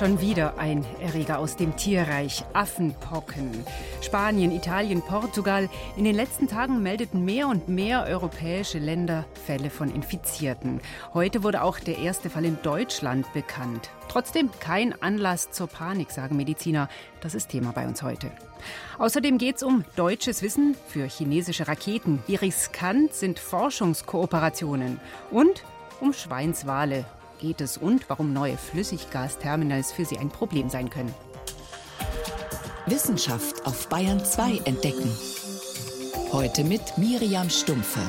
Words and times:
Schon 0.00 0.22
wieder 0.22 0.56
ein 0.56 0.86
Erreger 1.02 1.38
aus 1.38 1.56
dem 1.56 1.76
Tierreich, 1.76 2.42
Affenpocken. 2.54 3.50
Spanien, 4.00 4.50
Italien, 4.50 5.02
Portugal. 5.02 5.68
In 5.94 6.04
den 6.04 6.16
letzten 6.16 6.48
Tagen 6.48 6.82
meldeten 6.82 7.22
mehr 7.22 7.48
und 7.48 7.68
mehr 7.68 8.06
europäische 8.06 8.78
Länder 8.78 9.26
Fälle 9.44 9.68
von 9.68 9.94
Infizierten. 9.94 10.80
Heute 11.12 11.42
wurde 11.42 11.62
auch 11.62 11.78
der 11.78 11.98
erste 11.98 12.30
Fall 12.30 12.46
in 12.46 12.56
Deutschland 12.62 13.30
bekannt. 13.34 13.90
Trotzdem 14.08 14.48
kein 14.58 14.94
Anlass 15.02 15.50
zur 15.50 15.66
Panik, 15.66 16.12
sagen 16.12 16.34
Mediziner. 16.34 16.88
Das 17.20 17.34
ist 17.34 17.50
Thema 17.50 17.72
bei 17.72 17.86
uns 17.86 18.02
heute. 18.02 18.30
Außerdem 18.96 19.36
geht 19.36 19.56
es 19.56 19.62
um 19.62 19.84
deutsches 19.96 20.40
Wissen 20.40 20.76
für 20.88 21.04
chinesische 21.04 21.68
Raketen. 21.68 22.20
Wie 22.26 22.36
riskant 22.36 23.12
sind 23.12 23.38
Forschungskooperationen? 23.38 24.98
Und 25.30 25.62
um 26.00 26.14
Schweinswale 26.14 27.04
geht 27.40 27.60
es 27.60 27.78
und 27.78 28.08
warum 28.08 28.32
neue 28.32 28.56
Flüssiggasterminals 28.56 29.92
für 29.92 30.04
sie 30.04 30.18
ein 30.18 30.28
Problem 30.28 30.68
sein 30.68 30.90
können. 30.90 31.14
Wissenschaft 32.86 33.66
auf 33.66 33.88
Bayern 33.88 34.24
2 34.24 34.58
entdecken. 34.64 35.10
Heute 36.32 36.64
mit 36.64 36.98
Miriam 36.98 37.50
Stumpfe. 37.50 38.00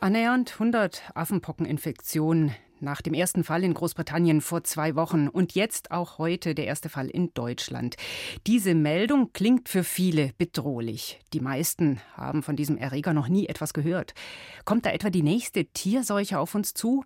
Annähernd 0.00 0.52
100 0.54 1.12
Affenpockeninfektionen 1.14 2.54
nach 2.82 3.00
dem 3.00 3.14
ersten 3.14 3.44
Fall 3.44 3.64
in 3.64 3.74
Großbritannien 3.74 4.40
vor 4.40 4.64
zwei 4.64 4.94
Wochen 4.96 5.28
und 5.28 5.54
jetzt 5.54 5.90
auch 5.90 6.18
heute 6.18 6.54
der 6.54 6.66
erste 6.66 6.88
Fall 6.88 7.08
in 7.08 7.32
Deutschland. 7.32 7.96
Diese 8.46 8.74
Meldung 8.74 9.32
klingt 9.32 9.68
für 9.68 9.84
viele 9.84 10.32
bedrohlich. 10.36 11.20
Die 11.32 11.40
meisten 11.40 12.00
haben 12.14 12.42
von 12.42 12.56
diesem 12.56 12.76
Erreger 12.76 13.12
noch 13.12 13.28
nie 13.28 13.46
etwas 13.46 13.72
gehört. 13.72 14.14
Kommt 14.64 14.84
da 14.86 14.90
etwa 14.90 15.10
die 15.10 15.22
nächste 15.22 15.64
Tierseuche 15.66 16.38
auf 16.38 16.54
uns 16.54 16.74
zu? 16.74 17.04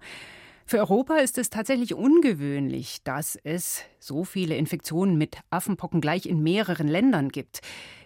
Für 0.69 0.79
Europa 0.79 1.19
ist 1.19 1.39
es 1.39 1.49
tatsächlich 1.49 1.95
ungewöhnlich, 1.95 3.05
dass 3.05 3.37
es 3.45 3.85
so 4.01 4.25
viele 4.25 4.57
Infektionen 4.57 5.17
mit 5.17 5.39
Affenpocken 5.49 6.01
gleich 6.01 6.27
in 6.27 6.43
mehreren 6.43 6.89
Ländern 6.89 7.29
gibt. 7.29 7.61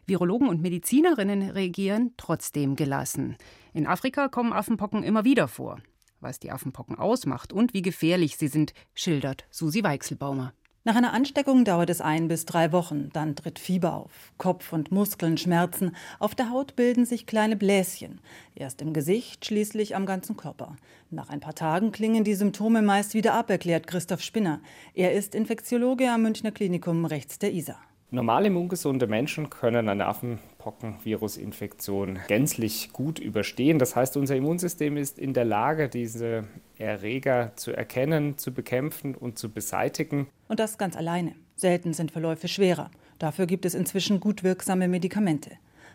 Virologen 0.04 0.46
und 0.46 0.60
Medizinerinnen 0.60 1.50
reagieren 1.50 2.12
trotzdem 2.18 2.76
gelassen. 2.76 3.36
In 3.72 3.86
Afrika 3.86 4.28
kommen 4.28 4.52
Affenpocken 4.52 5.02
immer 5.02 5.24
wieder 5.24 5.48
vor. 5.48 5.80
Was 6.20 6.38
die 6.38 6.50
Affenpocken 6.50 6.98
ausmacht 6.98 7.52
und 7.52 7.74
wie 7.74 7.82
gefährlich 7.82 8.36
sie 8.36 8.48
sind, 8.48 8.74
schildert 8.94 9.46
Susi 9.50 9.82
Weichselbaumer. 9.82 10.52
Nach 10.82 10.96
einer 10.96 11.12
Ansteckung 11.12 11.66
dauert 11.66 11.90
es 11.90 12.00
ein 12.00 12.28
bis 12.28 12.46
drei 12.46 12.72
Wochen, 12.72 13.10
dann 13.12 13.36
tritt 13.36 13.58
Fieber 13.58 13.94
auf, 13.94 14.32
Kopf 14.38 14.72
und 14.72 14.90
Muskeln 14.90 15.36
schmerzen, 15.36 15.94
auf 16.18 16.34
der 16.34 16.48
Haut 16.50 16.74
bilden 16.74 17.04
sich 17.04 17.26
kleine 17.26 17.54
Bläschen, 17.56 18.22
erst 18.54 18.80
im 18.80 18.94
Gesicht, 18.94 19.44
schließlich 19.44 19.94
am 19.94 20.06
ganzen 20.06 20.38
Körper. 20.38 20.76
Nach 21.10 21.28
ein 21.28 21.40
paar 21.40 21.54
Tagen 21.54 21.92
klingen 21.92 22.24
die 22.24 22.34
Symptome 22.34 22.80
meist 22.80 23.12
wieder 23.12 23.34
ab, 23.34 23.50
erklärt 23.50 23.86
Christoph 23.86 24.22
Spinner. 24.22 24.62
Er 24.94 25.12
ist 25.12 25.34
Infektiologe 25.34 26.10
am 26.10 26.22
Münchner 26.22 26.50
Klinikum 26.50 27.04
rechts 27.04 27.38
der 27.38 27.52
Isar. 27.52 27.82
Normal 28.12 28.46
immungesunde 28.46 29.06
Menschen 29.06 29.50
können 29.50 29.88
eine 29.88 30.06
Affenpockenvirusinfektion 30.06 32.18
gänzlich 32.26 32.92
gut 32.92 33.20
überstehen. 33.20 33.78
Das 33.78 33.94
heißt, 33.94 34.16
unser 34.16 34.34
Immunsystem 34.34 34.96
ist 34.96 35.16
in 35.16 35.32
der 35.32 35.44
Lage, 35.44 35.88
diese 35.88 36.42
Erreger 36.76 37.52
zu 37.54 37.70
erkennen, 37.70 38.36
zu 38.36 38.52
bekämpfen 38.52 39.14
und 39.14 39.38
zu 39.38 39.52
beseitigen. 39.52 40.26
Und 40.48 40.58
das 40.58 40.76
ganz 40.76 40.96
alleine. 40.96 41.36
Selten 41.54 41.92
sind 41.92 42.10
Verläufe 42.10 42.48
schwerer. 42.48 42.90
Dafür 43.20 43.46
gibt 43.46 43.64
es 43.64 43.74
inzwischen 43.74 44.18
gut 44.18 44.42
wirksame 44.42 44.88
Medikamente. 44.88 45.52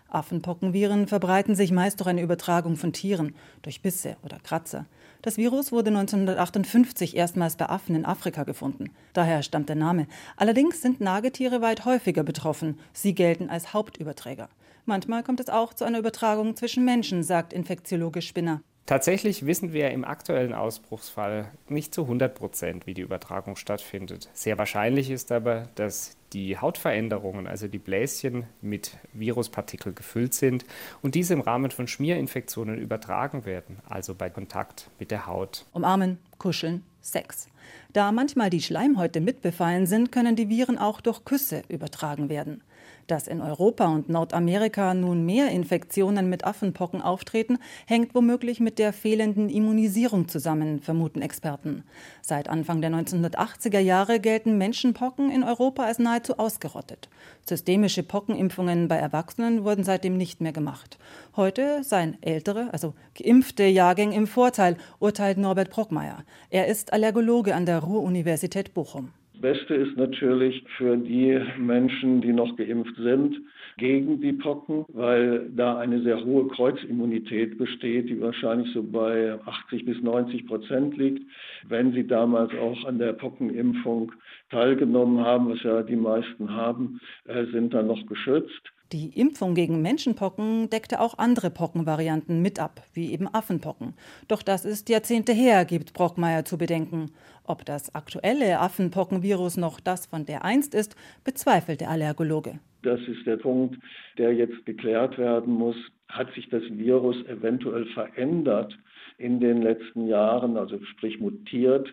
Affenpockenviren 0.07 1.07
verbreiten 1.07 1.55
sich 1.55 1.73
meist 1.73 2.00
durch 2.00 2.07
eine 2.07 2.22
Übertragung 2.22 2.78
von 2.78 2.94
Tieren, 2.94 3.35
durch 3.62 3.81
Bisse 3.81 4.16
oder 4.23 4.39
Kratzer. 4.39 4.85
Das 5.25 5.38
Virus 5.38 5.72
wurde 5.72 5.90
1958 5.90 7.16
erstmals 7.16 7.56
bei 7.56 7.66
Affen 7.68 7.96
in 7.96 8.06
Afrika 8.06 8.44
gefunden. 8.44 8.91
Daher 9.13 9.41
stammt 9.41 9.69
der 9.69 9.75
Name. 9.75 10.06
Allerdings 10.38 10.84
sind 10.84 11.02
Nagetiere 11.02 11.62
weit 11.62 11.84
häufiger 11.84 12.22
betroffen. 12.22 12.80
Sie 12.94 13.16
gelten 13.16 13.50
als 13.50 13.74
Hauptüberträger. 13.74 14.50
Manchmal 14.86 15.24
kommt 15.24 15.40
es 15.40 15.50
auch 15.50 15.74
zu 15.74 15.84
einer 15.84 15.97
Übertragung 15.97 16.56
zwischen 16.56 16.86
Menschen, 16.86 17.24
sagt 17.24 17.53
Infektiologe 17.53 18.22
Spinner. 18.22 18.62
Tatsächlich 18.86 19.47
wissen 19.47 19.74
wir 19.74 19.90
im 19.90 20.06
aktuellen 20.06 20.53
Ausbruchsfall 20.53 21.52
nicht 21.69 21.96
zu 21.96 22.03
100 22.03 22.36
Prozent, 22.36 22.86
wie 22.86 22.94
die 22.94 23.02
Übertragung 23.02 23.56
stattfindet. 23.56 24.30
Sehr 24.36 24.59
wahrscheinlich 24.59 25.09
ist 25.09 25.31
aber, 25.31 25.69
dass 25.74 26.18
die 26.35 26.57
Hautveränderungen, 26.57 27.47
also 27.47 27.69
die 27.69 27.79
Bläschen 27.79 28.44
mit 28.62 28.97
Viruspartikel 29.13 29.94
gefüllt 29.94 30.34
sind 30.34 30.66
und 31.01 31.16
diese 31.16 31.34
im 31.34 31.40
Rahmen 31.40 31.72
von 31.72 31.88
Schmierinfektionen 31.88 32.78
übertragen 32.78 33.46
werden, 33.46 33.78
also 33.88 34.13
bei 34.13 34.29
Kontakt 34.29 34.90
mit 35.00 35.12
der 35.12 35.28
Haut. 35.28 35.66
Umarmen, 35.72 36.19
kuscheln, 36.38 36.84
Sex. 37.01 37.47
Da 37.94 38.12
manchmal 38.12 38.50
die 38.50 38.62
Schleimhäute 38.62 39.22
mitbefallen 39.22 39.85
sind, 39.85 40.12
können 40.12 40.35
die 40.35 40.50
Viren 40.50 40.78
auch 40.78 41.00
durch 41.00 41.24
Küsse 41.24 41.63
übertragen 41.69 42.28
werden. 42.28 42.62
Dass 43.07 43.27
in 43.27 43.39
Europa 43.39 43.85
und 43.85 44.09
Nordamerika 44.09 44.95
nun 44.95 45.27
mehr 45.27 45.49
Infektionen 45.49 46.27
mit 46.27 46.43
Affenpocken 46.43 47.03
auftreten, 47.03 47.59
hängt 47.85 48.16
womöglich 48.16 48.59
mit 48.59 48.79
der 48.79 48.93
fehlenden 48.93 49.47
Immunisierung 49.47 50.27
zusammen, 50.27 50.79
vermuten 50.79 51.21
Experten. 51.21 51.83
Seit 52.23 52.49
Anfang 52.49 52.81
der 52.81 52.89
1980er 52.89 53.77
Jahre 53.77 54.19
gelten 54.19 54.57
Menschenpocken 54.57 55.29
in 55.29 55.44
Europa 55.44 55.83
als 55.83 55.99
nahezu 55.99 56.39
ausgerottet. 56.39 57.07
Systemische 57.47 58.01
Pockenimpfungen 58.01 58.88
bei 58.88 58.97
Erwachsenen 58.97 59.63
wurden 59.63 59.83
seitdem 59.83 60.17
nicht 60.17 60.41
mehr 60.41 60.53
gemacht. 60.53 60.97
Heute 61.35 61.83
seien 61.83 62.17
ältere, 62.23 62.69
also 62.71 62.95
geimpfte 63.13 63.65
Jahrgänge 63.65 64.15
im 64.15 64.25
Vorteil, 64.25 64.77
urteilt 64.97 65.38
Norbert 65.38 65.69
Brockmeier. 65.69 66.23
Er 66.49 66.65
ist 66.65 66.91
Allergologe 66.91 67.53
an 67.53 67.67
der 67.67 67.79
Ruhr-Universität 67.79 68.73
Bochum. 68.73 69.11
Beste 69.45 69.75
ist 69.75 69.95
natürlich 69.95 70.63
für 70.75 70.97
die 70.97 71.39
Menschen, 71.59 72.19
die 72.19 72.33
noch 72.33 72.56
geimpft 72.56 72.95
sind, 72.95 73.39
gegen 73.78 74.19
die 74.19 74.33
Pocken, 74.33 74.85
weil 74.88 75.51
da 75.56 75.78
eine 75.78 76.01
sehr 76.01 76.25
hohe 76.25 76.47
Kreuzimmunität 76.47 77.56
besteht, 77.59 78.09
die 78.09 78.19
wahrscheinlich 78.19 78.73
so 78.73 78.81
bei 78.81 79.38
80 79.45 79.85
bis 79.85 80.01
90 80.01 80.47
Prozent 80.47 80.97
liegt. 80.97 81.29
Wenn 81.67 81.94
sie 81.94 82.07
damals 82.07 82.53
auch 82.56 82.85
an 82.85 82.97
der 82.97 83.13
Pockenimpfung 83.13 84.13
teilgenommen 84.50 85.23
haben, 85.23 85.51
was 85.51 85.62
ja 85.62 85.83
die 85.83 85.95
meisten 85.95 86.50
haben, 86.50 87.00
äh, 87.25 87.45
sind 87.51 87.72
dann 87.75 87.85
noch 87.85 88.03
geschützt. 88.07 88.72
Die 88.91 89.19
Impfung 89.19 89.56
gegen 89.56 89.81
Menschenpocken 89.81 90.69
deckte 90.69 91.00
auch 91.00 91.17
andere 91.17 91.50
Pockenvarianten 91.50 92.41
mit 92.41 92.59
ab, 92.59 92.83
wie 92.94 93.12
eben 93.12 93.27
Affenpocken. 93.27 93.95
Doch 94.27 94.44
das 94.44 94.63
ist 94.63 94.89
Jahrzehnte 94.89 95.33
her, 95.33 95.66
gibt 95.66 95.94
Brockmeier 95.94 96.45
zu 96.45 96.59
bedenken. 96.59 97.12
Ob 97.47 97.66
das 97.66 97.94
aktuelle 97.94 98.59
Affenpockenvirus 98.59 99.57
noch 99.57 99.79
das 99.79 100.06
von 100.06 100.25
der 100.25 100.44
einst 100.44 100.73
ist, 100.73 100.95
bezweifelt 101.23 101.81
der 101.81 101.89
Allergologe. 101.89 102.59
Das 102.81 103.00
ist 103.01 103.25
der 103.25 103.38
Punkt, 103.38 103.78
der 104.17 104.33
jetzt 104.33 104.66
geklärt 104.66 105.17
werden 105.17 105.53
muss. 105.53 105.75
Hat 106.07 106.31
sich 106.33 106.50
das 106.50 106.63
Virus 106.69 107.17
eventuell 107.25 107.85
verändert 107.88 108.78
in 109.17 109.39
den 109.39 109.61
letzten 109.61 110.07
Jahren, 110.07 110.57
also 110.57 110.78
sprich 110.83 111.19
mutiert, 111.19 111.91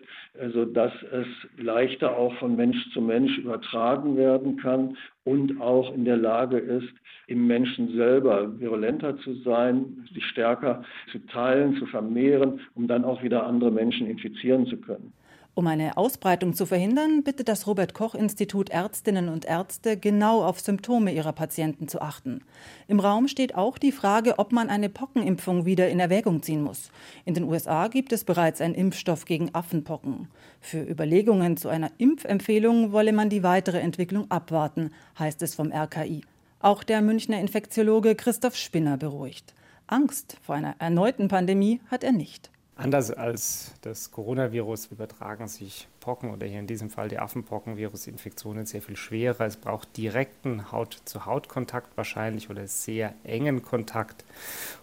sodass 0.53 0.91
es 1.11 1.27
leichter 1.57 2.17
auch 2.17 2.33
von 2.35 2.55
Mensch 2.55 2.77
zu 2.91 3.01
Mensch 3.01 3.37
übertragen 3.37 4.17
werden 4.17 4.57
kann 4.57 4.97
und 5.23 5.61
auch 5.61 5.93
in 5.93 6.05
der 6.05 6.17
Lage 6.17 6.57
ist, 6.57 6.93
im 7.27 7.47
Menschen 7.47 7.95
selber 7.95 8.59
virulenter 8.59 9.17
zu 9.19 9.33
sein, 9.35 10.05
sich 10.13 10.25
stärker 10.25 10.83
zu 11.11 11.19
teilen, 11.27 11.77
zu 11.77 11.85
vermehren, 11.85 12.59
um 12.75 12.87
dann 12.87 13.05
auch 13.05 13.23
wieder 13.23 13.45
andere 13.45 13.71
Menschen 13.71 14.07
infizieren 14.07 14.67
zu 14.67 14.77
können. 14.77 15.13
Um 15.55 15.67
eine 15.67 15.97
Ausbreitung 15.97 16.55
zu 16.55 16.65
verhindern, 16.65 17.21
bittet 17.23 17.47
das 17.47 17.67
Robert 17.67 17.93
Koch 17.93 18.15
Institut 18.15 18.71
Ärztinnen 18.71 19.29
und 19.29 19.45
Ärzte 19.45 19.97
genau 19.97 20.43
auf 20.43 20.59
Symptome 20.59 21.13
ihrer 21.13 21.31
Patienten 21.31 21.87
zu 21.87 22.01
achten. 22.01 22.41
Im 22.87 22.99
Raum 22.99 23.27
steht 23.27 23.53
auch 23.53 23.77
die 23.77 23.91
Frage, 23.91 24.39
ob 24.39 24.51
man 24.51 24.69
eine 24.69 24.89
Pockenimpfung 24.89 25.65
wieder 25.65 25.89
in 25.89 25.99
Erwägung 25.99 26.41
ziehen 26.41 26.63
muss. 26.63 26.89
In 27.25 27.35
den 27.35 27.43
USA 27.43 27.87
gibt 27.87 28.13
es 28.13 28.23
bereits 28.23 28.61
einen 28.61 28.73
Impfstoff 28.73 29.25
gegen 29.25 29.53
Affenpocken. 29.53 30.27
Für 30.59 30.81
Überlegungen 30.81 31.55
zu 31.55 31.69
einer 31.69 31.91
Impfempfehlung 31.99 32.91
wolle 32.91 33.13
man 33.13 33.29
die 33.29 33.43
weitere 33.43 33.79
Entwicklung 33.79 34.31
abwarten, 34.31 34.89
heißt 35.19 35.43
es 35.43 35.53
vom 35.53 35.71
RKI. 35.71 36.23
Auch 36.61 36.81
der 36.81 37.03
Münchner 37.03 37.39
Infektiologe 37.39 38.15
Christoph 38.15 38.55
Spinner 38.55 38.97
beruhigt. 38.97 39.53
Angst 39.85 40.37
vor 40.41 40.55
einer 40.55 40.75
erneuten 40.79 41.27
Pandemie 41.27 41.79
hat 41.91 42.03
er 42.03 42.11
nicht. 42.11 42.52
Anders 42.75 43.11
als 43.11 43.71
das 43.81 44.09
Coronavirus 44.09 44.87
übertragen 44.87 45.47
sich 45.47 45.87
Pocken 45.99 46.31
oder 46.31 46.47
hier 46.47 46.59
in 46.59 46.65
diesem 46.65 46.89
Fall 46.89 47.07
die 47.07 47.19
Affenpockenvirusinfektionen 47.19 48.65
sehr 48.65 48.81
viel 48.81 48.95
schwerer. 48.95 49.45
Es 49.45 49.57
braucht 49.57 49.95
direkten 49.95 50.71
Haut-zu-Haut-Kontakt 50.71 51.95
wahrscheinlich 51.95 52.49
oder 52.49 52.67
sehr 52.67 53.13
engen 53.23 53.61
Kontakt. 53.61 54.25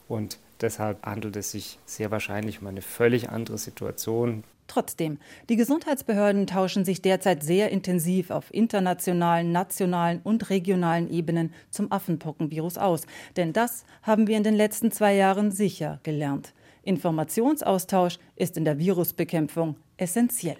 Und 0.06 0.38
deshalb 0.60 1.04
handelt 1.04 1.34
es 1.34 1.50
sich 1.50 1.80
sehr 1.84 2.12
wahrscheinlich 2.12 2.60
um 2.60 2.68
eine 2.68 2.82
völlig 2.82 3.28
andere 3.28 3.58
Situation. 3.58 4.44
Trotzdem, 4.68 5.18
die 5.48 5.56
Gesundheitsbehörden 5.56 6.46
tauschen 6.46 6.84
sich 6.84 7.02
derzeit 7.02 7.42
sehr 7.42 7.72
intensiv 7.72 8.30
auf 8.30 8.54
internationalen, 8.54 9.50
nationalen 9.50 10.20
und 10.22 10.48
regionalen 10.48 11.10
Ebenen 11.10 11.52
zum 11.70 11.90
Affenpockenvirus 11.90 12.78
aus. 12.78 13.02
Denn 13.36 13.52
das 13.52 13.84
haben 14.04 14.28
wir 14.28 14.36
in 14.36 14.44
den 14.44 14.54
letzten 14.54 14.92
zwei 14.92 15.16
Jahren 15.16 15.50
sicher 15.50 15.98
gelernt. 16.04 16.52
Informationsaustausch 16.82 18.18
ist 18.36 18.56
in 18.56 18.64
der 18.64 18.78
Virusbekämpfung 18.78 19.76
essentiell. 19.96 20.58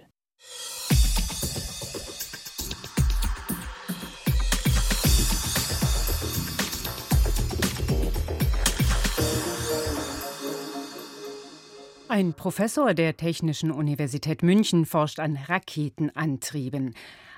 Ein 12.08 12.34
Professor 12.34 12.92
der 12.92 13.16
Technischen 13.16 13.70
Universität 13.70 14.42
München 14.42 14.84
forscht 14.84 15.20
an 15.20 15.36
Raketenantrieben. 15.36 16.94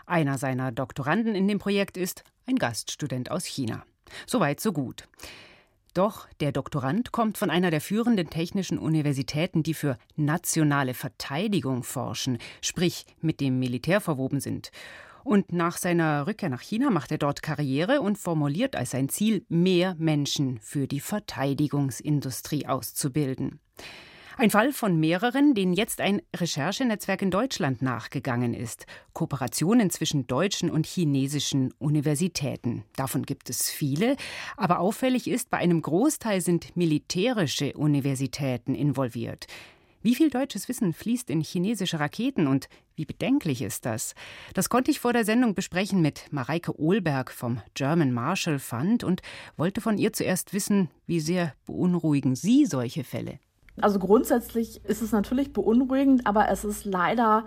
Einer 0.07 0.39
seiner 0.39 0.73
Doktoranden 0.73 1.35
in 1.35 1.47
dem 1.47 1.59
Projekt 1.59 1.97
ist 1.97 2.25
ein 2.47 2.57
Gaststudent 2.57 3.31
aus 3.31 3.45
China. 3.45 3.85
Soweit, 4.27 4.61
so 4.61 4.73
gut. 4.73 5.09
Doch 5.95 6.27
der 6.41 6.53
Doktorand 6.53 7.13
kommt 7.13 7.37
von 7.37 7.51
einer 7.51 7.71
der 7.71 7.83
führenden 7.83 8.31
technischen 8.31 8.79
Universitäten, 8.79 9.63
die 9.63 9.75
für 9.75 9.99
nationale 10.17 10.95
Verteidigung 10.95 11.83
forschen, 11.83 12.39
sprich 12.63 13.05
mit 13.21 13.41
dem 13.41 13.59
Militär 13.59 14.01
verwoben 14.01 14.41
sind. 14.41 14.71
Und 15.23 15.53
nach 15.53 15.77
seiner 15.77 16.27
Rückkehr 16.27 16.49
nach 16.49 16.63
China 16.63 16.91
macht 16.91 17.13
er 17.13 17.19
dort 17.19 17.43
Karriere 17.43 18.01
und 18.01 18.19
formuliert 18.19 18.75
als 18.75 18.91
sein 18.91 19.09
Ziel, 19.09 19.45
mehr 19.49 19.95
Menschen 19.99 20.59
für 20.61 20.89
die 20.89 21.01
Verteidigungsindustrie 21.01 22.67
auszubilden. 22.67 23.61
Ein 24.39 24.51
Fall 24.51 24.73
von 24.73 24.99
mehreren, 24.99 25.55
denen 25.55 25.75
jetzt 25.75 26.01
ein 26.01 26.23
Recherchenetzwerk 26.35 27.21
in 27.21 27.31
Deutschland 27.31 27.83
nachgegangen 27.83 28.55
ist. 28.55 28.87
Kooperationen 29.13 29.91
zwischen 29.91 30.27
deutschen 30.27 30.71
und 30.71 30.87
chinesischen 30.87 31.73
Universitäten. 31.79 32.85
Davon 32.97 33.25
gibt 33.25 33.51
es 33.51 33.71
viele. 33.71 34.17
Aber 34.57 34.81
auffällig 34.81 35.29
ist, 35.29 35.51
bei 35.51 35.59
einem 35.59 35.83
Großteil 35.83 36.41
sind 36.41 36.75
militärische 36.77 37.75
Universitäten 37.75 38.75
involviert. 38.75 39.47
Wie 40.01 40.15
viel 40.15 40.31
deutsches 40.31 40.67
Wissen 40.69 40.95
fließt 40.95 41.31
in 41.31 41.43
chinesische 41.43 42.01
Raketen 42.01 42.47
und 42.49 42.69
wie 42.97 43.05
bedenklich 43.05 43.63
ist 43.63 43.85
das? 43.85 44.15
Das 44.55 44.69
konnte 44.69 44.91
ich 44.91 44.99
vor 44.99 45.13
der 45.13 45.25
Sendung 45.25 45.55
besprechen 45.55 46.01
mit 46.01 46.25
Mareike 46.33 46.81
Ohlberg 46.81 47.31
vom 47.31 47.61
German 47.75 48.13
Marshall 48.13 48.59
Fund 48.59 49.05
und 49.05 49.21
wollte 49.57 49.81
von 49.81 49.99
ihr 49.99 50.13
zuerst 50.13 50.55
wissen, 50.55 50.91
wie 51.07 51.21
sehr 51.21 51.55
beunruhigen 51.67 52.35
Sie 52.35 52.67
solche 52.67 53.05
Fälle? 53.05 53.39
Also 53.81 53.99
grundsätzlich 53.99 54.85
ist 54.85 55.03
es 55.03 55.13
natürlich 55.13 55.53
beunruhigend, 55.53 56.27
aber 56.27 56.49
es 56.51 56.65
ist 56.65 56.85
leider 56.85 57.45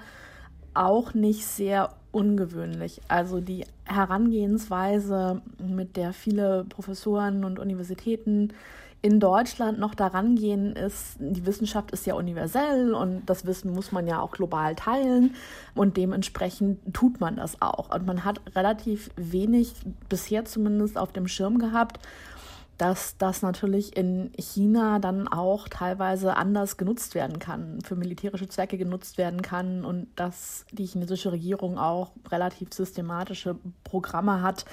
auch 0.74 1.13
nicht 1.13 1.45
sehr 1.45 1.92
ungewöhnlich. 2.12 3.01
Also 3.07 3.42
die 3.42 3.66
Herangehensweise, 3.86 5.42
mit 5.60 5.98
der 5.98 6.13
viele 6.13 6.66
Professoren 6.68 7.44
und 7.44 7.60
Universitäten 7.60 8.54
in 9.01 9.19
Deutschland 9.19 9.77
noch 9.77 9.94
daran 9.94 10.36
gehen, 10.36 10.75
ist, 10.75 11.18
die 11.19 11.45
Wissenschaft 11.45 11.92
ist 11.92 12.07
ja 12.07 12.16
universell 12.16 12.95
und 12.95 13.24
das 13.27 13.45
Wissen 13.45 13.72
muss 13.72 13.92
man 13.92 14.07
ja 14.07 14.19
auch 14.19 14.31
global 14.31 14.74
teilen 14.74 15.36
und 15.75 15.95
dementsprechend 15.95 16.80
tut 16.92 17.19
man 17.19 17.36
das 17.36 17.62
auch. 17.62 17.94
Und 17.94 18.07
man 18.07 18.25
hat 18.25 18.42
relativ 18.56 19.12
wenig 19.16 19.74
bisher 20.10 20.45
zumindest 20.45 20.98
auf 20.98 21.12
dem 21.12 21.27
Schirm 21.27 21.60
gehabt, 21.60 22.00
dass 22.77 23.18
das 23.18 23.42
natürlich 23.42 23.95
in 23.95 24.31
China 24.38 25.00
dann 25.00 25.27
auch 25.27 25.68
teilweise 25.68 26.36
anders 26.36 26.77
genutzt 26.77 27.16
werden 27.16 27.39
kann, 27.39 27.80
für 27.81 27.95
militärische 27.95 28.48
Zwecke 28.48 28.77
genutzt 28.77 29.18
werden 29.18 29.42
kann 29.42 29.86
und 29.86 30.07
dass 30.16 30.66
die 30.72 30.86
chinesische 30.86 31.31
Regierung 31.31 31.77
auch 31.77 32.12
relativ 32.30 32.74
systematische 32.74 33.57
Programme 33.83 34.42
hat, 34.42 34.66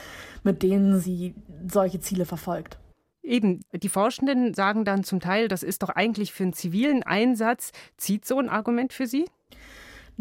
mit 0.43 0.62
denen 0.62 0.99
sie 0.99 1.34
solche 1.69 2.00
Ziele 2.00 2.25
verfolgt. 2.25 2.78
Eben, 3.22 3.60
die 3.72 3.88
Forschenden 3.88 4.52
sagen 4.52 4.84
dann 4.84 5.04
zum 5.04 5.20
Teil, 5.20 5.46
das 5.46 5.62
ist 5.62 5.82
doch 5.84 5.90
eigentlich 5.90 6.32
für 6.32 6.43
einen 6.43 6.52
zivilen 6.54 7.04
Einsatz. 7.04 7.70
Zieht 7.96 8.25
so 8.25 8.38
ein 8.38 8.49
Argument 8.49 8.93
für 8.93 9.06
Sie? 9.06 9.26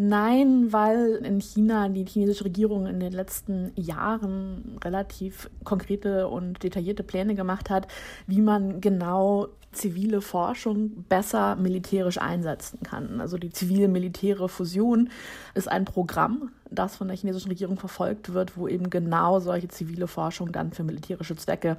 Nein, 0.04 0.74
weil 0.74 1.22
in 1.24 1.42
China 1.42 1.88
die 1.88 2.06
chinesische 2.06 2.46
Regierung 2.46 2.88
in 2.88 3.00
den 3.00 3.12
letzten 3.14 3.72
Jahren 3.76 4.80
relativ 4.84 5.48
konkrete 5.64 6.28
und 6.28 6.64
detaillierte 6.64 7.04
Pläne 7.04 7.36
gemacht 7.36 7.70
hat, 7.70 7.88
wie 8.26 8.42
man 8.42 8.82
genau 8.82 9.50
zivile 9.72 10.22
Forschung 10.22 11.04
besser 11.08 11.56
militärisch 11.56 12.18
einsetzen 12.18 12.80
kann. 12.82 13.22
Also 13.22 13.38
die 13.38 13.52
zivil-militäre 13.52 14.50
Fusion 14.50 15.12
ist 15.54 15.68
ein 15.70 15.86
Programm, 15.86 16.50
das 16.72 16.96
von 16.96 17.08
der 17.08 17.18
chinesischen 17.18 17.50
Regierung 17.50 17.78
verfolgt 17.78 18.34
wird, 18.34 18.58
wo 18.58 18.68
eben 18.68 18.90
genau 18.90 19.40
solche 19.40 19.68
zivile 19.68 20.08
Forschung 20.08 20.52
dann 20.52 20.72
für 20.72 20.84
militärische 20.84 21.36
Zwecke 21.36 21.78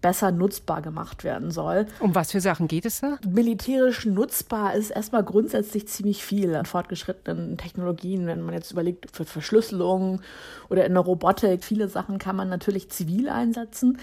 besser 0.00 0.32
nutzbar 0.32 0.82
gemacht 0.82 1.24
werden 1.24 1.50
soll. 1.52 1.86
Um 2.00 2.14
was 2.14 2.32
für 2.32 2.40
Sachen 2.40 2.66
geht 2.66 2.84
es 2.84 3.00
da? 3.00 3.18
Militärisch 3.26 4.04
nutzbar 4.04 4.74
ist 4.74 4.90
erstmal 4.90 5.22
grundsätzlich 5.22 5.86
ziemlich 5.88 6.24
viel 6.24 6.54
an 6.56 6.66
fortgeschrittenen 6.66 7.56
Technologien, 7.56 8.26
wenn 8.26 8.42
man 8.42 8.54
jetzt 8.54 8.72
überlegt, 8.72 9.14
für 9.16 9.24
Verschlüsselung 9.24 10.20
oder 10.68 10.84
in 10.84 10.94
der 10.94 11.02
Robotik. 11.02 11.64
Viele 11.64 11.88
Sachen 11.88 12.18
kann 12.18 12.36
man 12.36 12.48
natürlich 12.48 12.90
zivil 12.90 13.28
einsetzen. 13.28 13.98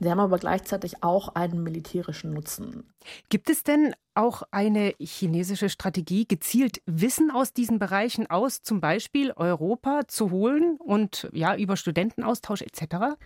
Sie 0.00 0.10
haben 0.10 0.20
aber 0.20 0.38
gleichzeitig 0.38 1.02
auch 1.04 1.34
einen 1.34 1.62
militärischen 1.62 2.32
Nutzen. 2.32 2.84
Gibt 3.28 3.50
es 3.50 3.62
denn 3.62 3.94
auch 4.14 4.42
eine 4.50 4.94
chinesische 4.98 5.68
Strategie, 5.68 6.26
gezielt 6.26 6.80
Wissen 6.86 7.30
aus 7.30 7.52
diesen 7.52 7.78
Bereichen 7.78 8.28
aus 8.28 8.62
zum 8.62 8.80
Beispiel 8.80 9.32
Europa 9.32 10.02
zu 10.08 10.30
holen 10.30 10.76
und 10.78 11.28
ja 11.32 11.56
über 11.56 11.76
Studentenaustausch 11.76 12.62
etc.? 12.62 13.16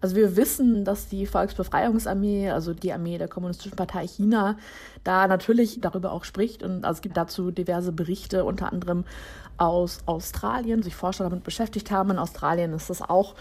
Also 0.00 0.16
wir 0.16 0.36
wissen, 0.36 0.84
dass 0.84 1.08
die 1.08 1.26
Volksbefreiungsarmee, 1.26 2.50
also 2.50 2.74
die 2.74 2.92
Armee 2.92 3.18
der 3.18 3.28
Kommunistischen 3.28 3.76
Partei 3.76 4.06
China, 4.06 4.56
da 5.04 5.26
natürlich 5.26 5.80
darüber 5.80 6.12
auch 6.12 6.24
spricht. 6.24 6.62
Und 6.62 6.84
also 6.84 6.98
es 6.98 7.02
gibt 7.02 7.16
dazu 7.16 7.50
diverse 7.50 7.92
Berichte, 7.92 8.44
unter 8.44 8.72
anderem 8.72 9.04
aus 9.56 10.00
Australien, 10.04 10.82
sich 10.82 10.94
Forscher 10.94 11.24
damit 11.24 11.44
beschäftigt 11.44 11.90
haben. 11.90 12.10
In 12.10 12.18
Australien 12.18 12.74
ist 12.74 12.90
das 12.90 13.00
auch 13.00 13.34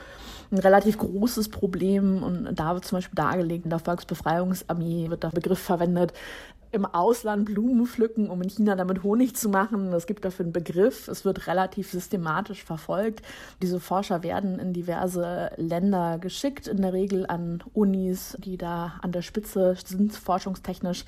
ein 0.52 0.60
relativ 0.60 0.98
großes 0.98 1.50
Problem. 1.50 2.24
Und 2.24 2.56
da 2.56 2.74
wird 2.74 2.86
zum 2.86 2.98
Beispiel 2.98 3.16
dargelegt, 3.16 3.66
in 3.66 3.70
der 3.70 3.80
Volksbefreiungsarmee 3.80 5.10
wird 5.10 5.24
der 5.24 5.30
Begriff 5.30 5.60
verwendet, 5.60 6.14
im 6.76 6.86
Ausland 6.86 7.46
Blumen 7.46 7.88
pflücken, 7.88 8.30
um 8.30 8.42
in 8.42 8.50
China 8.50 8.76
damit 8.76 9.02
Honig 9.02 9.36
zu 9.36 9.50
machen. 9.50 9.94
Es 9.94 10.08
gibt 10.08 10.26
dafür 10.26 10.46
einen 10.46 10.54
Begriff. 10.54 11.08
Es 11.08 11.24
wird 11.24 11.48
relativ 11.48 11.90
systematisch 11.90 12.64
verfolgt. 12.64 13.22
Diese 13.62 13.80
Forscher 13.80 14.24
werden 14.24 14.60
in 14.60 14.74
diverse 14.74 15.52
Länder 15.56 16.20
geschickt, 16.20 16.68
in 16.68 16.82
der 16.82 16.92
Regel 16.92 17.26
an 17.26 17.64
Unis, 17.74 18.38
die 18.40 18.58
da 18.58 19.00
an 19.02 19.14
der 19.14 19.22
Spitze 19.22 19.76
sind, 19.86 20.14
forschungstechnisch. 20.14 21.06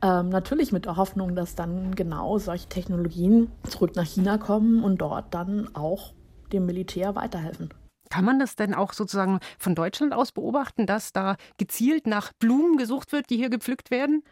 Ähm, 0.00 0.28
natürlich 0.28 0.70
mit 0.70 0.84
der 0.84 0.96
Hoffnung, 0.96 1.34
dass 1.34 1.56
dann 1.56 1.96
genau 1.96 2.38
solche 2.38 2.68
Technologien 2.68 3.50
zurück 3.68 3.96
nach 3.96 4.06
China 4.06 4.38
kommen 4.38 4.84
und 4.84 4.98
dort 4.98 5.34
dann 5.34 5.74
auch 5.74 6.12
dem 6.52 6.64
Militär 6.66 7.16
weiterhelfen. 7.16 7.70
Kann 8.08 8.24
man 8.24 8.38
das 8.38 8.54
denn 8.54 8.72
auch 8.72 8.92
sozusagen 8.92 9.40
von 9.58 9.74
Deutschland 9.74 10.14
aus 10.14 10.30
beobachten, 10.30 10.86
dass 10.86 11.12
da 11.12 11.36
gezielt 11.58 12.06
nach 12.06 12.32
Blumen 12.38 12.78
gesucht 12.78 13.12
wird, 13.12 13.28
die 13.30 13.36
hier 13.36 13.50
gepflückt 13.50 13.90
werden? 13.90 14.22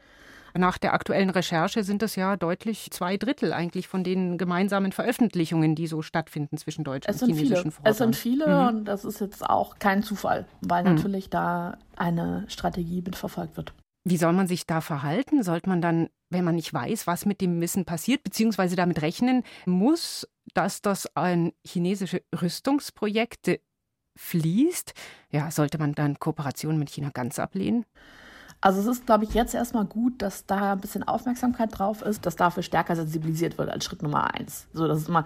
Nach 0.58 0.78
der 0.78 0.94
aktuellen 0.94 1.30
Recherche 1.30 1.84
sind 1.84 2.02
es 2.02 2.16
ja 2.16 2.36
deutlich 2.36 2.90
zwei 2.90 3.16
Drittel 3.16 3.52
eigentlich 3.52 3.88
von 3.88 4.04
den 4.04 4.38
gemeinsamen 4.38 4.92
Veröffentlichungen, 4.92 5.74
die 5.74 5.86
so 5.86 6.02
stattfinden 6.02 6.56
zwischen 6.56 6.84
deutschen 6.84 7.12
und 7.12 7.26
chinesischen 7.26 7.72
Forschern. 7.72 7.90
Es 7.90 7.98
sind 7.98 8.16
viele 8.16 8.46
mhm. 8.46 8.68
und 8.68 8.84
das 8.84 9.04
ist 9.04 9.20
jetzt 9.20 9.48
auch 9.48 9.78
kein 9.78 10.02
Zufall, 10.02 10.46
weil 10.62 10.84
mhm. 10.84 10.94
natürlich 10.94 11.30
da 11.30 11.78
eine 11.96 12.44
Strategie 12.48 13.02
mitverfolgt 13.02 13.56
wird. 13.56 13.74
Wie 14.04 14.16
soll 14.16 14.32
man 14.32 14.46
sich 14.46 14.66
da 14.66 14.80
verhalten? 14.80 15.42
Sollte 15.42 15.68
man 15.68 15.82
dann, 15.82 16.08
wenn 16.30 16.44
man 16.44 16.54
nicht 16.54 16.72
weiß, 16.72 17.06
was 17.06 17.26
mit 17.26 17.40
dem 17.40 17.60
Wissen 17.60 17.84
passiert, 17.84 18.22
beziehungsweise 18.22 18.76
damit 18.76 19.02
rechnen 19.02 19.42
muss, 19.64 20.28
dass 20.54 20.80
das 20.80 21.08
ein 21.16 21.52
chinesische 21.64 22.22
Rüstungsprojekt 22.40 23.60
fließt, 24.16 24.94
ja, 25.30 25.50
sollte 25.50 25.78
man 25.78 25.92
dann 25.92 26.18
Kooperation 26.18 26.78
mit 26.78 26.88
China 26.90 27.10
ganz 27.12 27.38
ablehnen? 27.38 27.84
Also 28.66 28.80
es 28.80 28.88
ist, 28.88 29.06
glaube 29.06 29.22
ich, 29.22 29.32
jetzt 29.32 29.54
erstmal 29.54 29.84
gut, 29.84 30.20
dass 30.22 30.44
da 30.44 30.72
ein 30.72 30.80
bisschen 30.80 31.06
Aufmerksamkeit 31.06 31.78
drauf 31.78 32.02
ist, 32.02 32.26
dass 32.26 32.34
dafür 32.34 32.64
stärker 32.64 32.96
sensibilisiert 32.96 33.58
wird 33.58 33.70
als 33.70 33.84
Schritt 33.84 34.02
Nummer 34.02 34.34
eins. 34.34 34.66
So, 34.72 34.88
das 34.88 35.02
ist 35.02 35.08
immer 35.08 35.22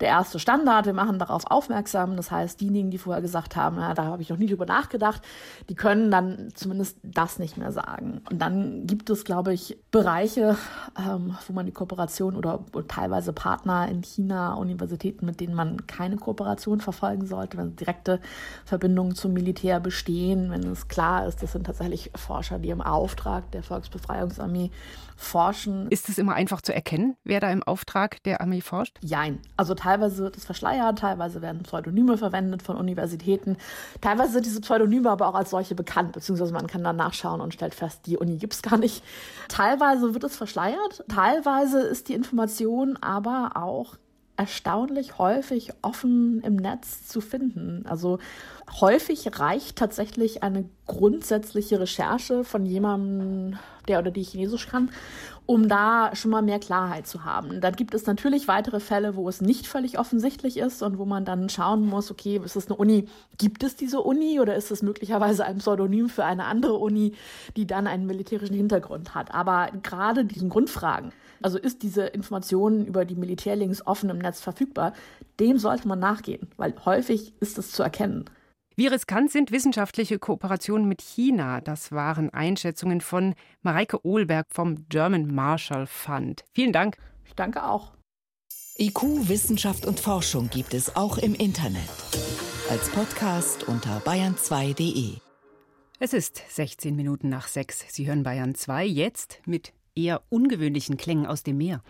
der 0.00 0.08
erste 0.08 0.38
Standard. 0.38 0.86
Wir 0.86 0.94
machen 0.94 1.18
darauf 1.18 1.50
aufmerksam. 1.50 2.16
Das 2.16 2.30
heißt, 2.30 2.58
diejenigen, 2.62 2.90
die 2.90 2.96
vorher 2.96 3.20
gesagt 3.20 3.56
haben, 3.56 3.76
ja, 3.76 3.92
da 3.92 4.04
habe 4.04 4.22
ich 4.22 4.30
noch 4.30 4.38
nie 4.38 4.46
drüber 4.46 4.64
nachgedacht, 4.64 5.20
die 5.68 5.74
können 5.74 6.10
dann 6.10 6.48
zumindest 6.54 6.96
das 7.02 7.38
nicht 7.38 7.58
mehr 7.58 7.72
sagen. 7.72 8.22
Und 8.30 8.38
dann 8.40 8.86
gibt 8.86 9.10
es, 9.10 9.26
glaube 9.26 9.52
ich, 9.52 9.76
Bereiche, 9.90 10.56
ähm, 10.98 11.36
wo 11.46 11.52
man 11.52 11.66
die 11.66 11.72
Kooperation 11.72 12.36
oder, 12.36 12.64
oder 12.72 12.88
teilweise 12.88 13.34
Partner 13.34 13.86
in 13.88 14.00
China, 14.00 14.54
Universitäten, 14.54 15.26
mit 15.26 15.40
denen 15.40 15.54
man 15.54 15.86
keine 15.86 16.16
Kooperation 16.16 16.80
verfolgen 16.80 17.26
sollte, 17.26 17.58
wenn 17.58 17.76
direkte 17.76 18.18
Verbindungen 18.64 19.14
zum 19.14 19.34
Militär 19.34 19.78
bestehen, 19.78 20.50
wenn 20.50 20.64
es 20.64 20.88
klar 20.88 21.26
ist, 21.26 21.42
das 21.42 21.52
sind 21.52 21.66
tatsächlich 21.66 22.10
Forscher, 22.16 22.58
die 22.58 22.77
im 22.78 22.82
Auftrag 22.82 23.50
der 23.50 23.62
Volksbefreiungsarmee 23.62 24.70
forschen. 25.16 25.88
Ist 25.88 26.08
es 26.08 26.16
immer 26.16 26.34
einfach 26.34 26.62
zu 26.62 26.72
erkennen, 26.72 27.16
wer 27.24 27.40
da 27.40 27.50
im 27.50 27.62
Auftrag 27.64 28.22
der 28.22 28.40
Armee 28.40 28.60
forscht? 28.60 28.98
Jein. 29.02 29.40
Also 29.56 29.74
teilweise 29.74 30.22
wird 30.22 30.36
es 30.36 30.44
verschleiert, 30.44 31.00
teilweise 31.00 31.42
werden 31.42 31.64
Pseudonyme 31.64 32.16
verwendet 32.16 32.62
von 32.62 32.76
Universitäten. 32.76 33.56
Teilweise 34.00 34.34
sind 34.34 34.46
diese 34.46 34.60
Pseudonyme 34.60 35.10
aber 35.10 35.28
auch 35.28 35.34
als 35.34 35.50
solche 35.50 35.74
bekannt, 35.74 36.12
beziehungsweise 36.12 36.52
man 36.52 36.68
kann 36.68 36.84
dann 36.84 36.96
nachschauen 36.96 37.40
und 37.40 37.52
stellt 37.52 37.74
fest, 37.74 38.02
die 38.06 38.16
Uni 38.16 38.36
gibt 38.36 38.54
es 38.54 38.62
gar 38.62 38.78
nicht. 38.78 39.02
Teilweise 39.48 40.14
wird 40.14 40.22
es 40.22 40.36
verschleiert, 40.36 41.04
teilweise 41.08 41.80
ist 41.80 42.08
die 42.08 42.14
Information 42.14 42.96
aber 43.00 43.52
auch 43.56 43.96
erstaunlich 44.38 45.18
häufig 45.18 45.72
offen 45.82 46.40
im 46.42 46.56
Netz 46.56 47.06
zu 47.08 47.20
finden. 47.20 47.84
Also 47.86 48.18
häufig 48.80 49.38
reicht 49.38 49.76
tatsächlich 49.76 50.42
eine 50.44 50.64
grundsätzliche 50.86 51.80
Recherche 51.80 52.44
von 52.44 52.64
jemandem, 52.64 53.58
der 53.88 53.98
oder 53.98 54.12
die 54.12 54.22
Chinesisch 54.22 54.68
kann, 54.68 54.90
um 55.48 55.66
da 55.66 56.14
schon 56.14 56.30
mal 56.30 56.42
mehr 56.42 56.58
Klarheit 56.58 57.06
zu 57.06 57.24
haben. 57.24 57.62
Dann 57.62 57.74
gibt 57.74 57.94
es 57.94 58.04
natürlich 58.04 58.48
weitere 58.48 58.80
Fälle, 58.80 59.16
wo 59.16 59.30
es 59.30 59.40
nicht 59.40 59.66
völlig 59.66 59.98
offensichtlich 59.98 60.58
ist 60.58 60.82
und 60.82 60.98
wo 60.98 61.06
man 61.06 61.24
dann 61.24 61.48
schauen 61.48 61.86
muss, 61.86 62.10
okay, 62.10 62.38
ist 62.44 62.54
es 62.54 62.66
eine 62.66 62.76
Uni, 62.76 63.08
gibt 63.38 63.62
es 63.62 63.74
diese 63.74 64.02
Uni 64.02 64.40
oder 64.40 64.56
ist 64.56 64.70
es 64.70 64.82
möglicherweise 64.82 65.46
ein 65.46 65.56
Pseudonym 65.56 66.10
für 66.10 66.26
eine 66.26 66.44
andere 66.44 66.74
Uni, 66.74 67.14
die 67.56 67.66
dann 67.66 67.86
einen 67.86 68.04
militärischen 68.04 68.56
Hintergrund 68.56 69.14
hat. 69.14 69.34
Aber 69.34 69.70
gerade 69.82 70.26
diesen 70.26 70.50
Grundfragen, 70.50 71.12
also 71.40 71.56
ist 71.56 71.82
diese 71.82 72.02
Information 72.02 72.84
über 72.84 73.06
die 73.06 73.16
Militärlinks 73.16 73.86
offen 73.86 74.10
im 74.10 74.18
Netz 74.18 74.42
verfügbar, 74.42 74.92
dem 75.40 75.56
sollte 75.56 75.88
man 75.88 75.98
nachgehen, 75.98 76.46
weil 76.58 76.74
häufig 76.84 77.32
ist 77.40 77.56
es 77.56 77.72
zu 77.72 77.82
erkennen. 77.82 78.26
Wie 78.78 78.86
riskant 78.86 79.32
sind 79.32 79.50
wissenschaftliche 79.50 80.20
Kooperationen 80.20 80.86
mit 80.86 81.02
China? 81.02 81.60
Das 81.60 81.90
waren 81.90 82.30
Einschätzungen 82.30 83.00
von 83.00 83.34
Mareike 83.60 84.06
Ohlberg 84.06 84.46
vom 84.50 84.88
German 84.88 85.34
Marshall 85.34 85.88
Fund. 85.88 86.44
Vielen 86.52 86.72
Dank. 86.72 86.96
Ich 87.26 87.34
danke 87.34 87.64
auch. 87.64 87.94
IQ, 88.78 89.28
Wissenschaft 89.28 89.84
und 89.84 89.98
Forschung 89.98 90.48
gibt 90.48 90.74
es 90.74 90.94
auch 90.94 91.18
im 91.18 91.34
Internet. 91.34 91.90
Als 92.70 92.88
Podcast 92.90 93.66
unter 93.66 93.98
bayern2.de. 94.02 95.16
Es 95.98 96.12
ist 96.12 96.40
16 96.48 96.94
Minuten 96.94 97.28
nach 97.28 97.48
6. 97.48 97.86
Sie 97.88 98.06
hören 98.06 98.22
Bayern 98.22 98.54
2 98.54 98.86
jetzt 98.86 99.40
mit 99.44 99.72
eher 99.96 100.22
ungewöhnlichen 100.28 100.96
Klängen 100.96 101.26
aus 101.26 101.42
dem 101.42 101.56
Meer. 101.56 101.82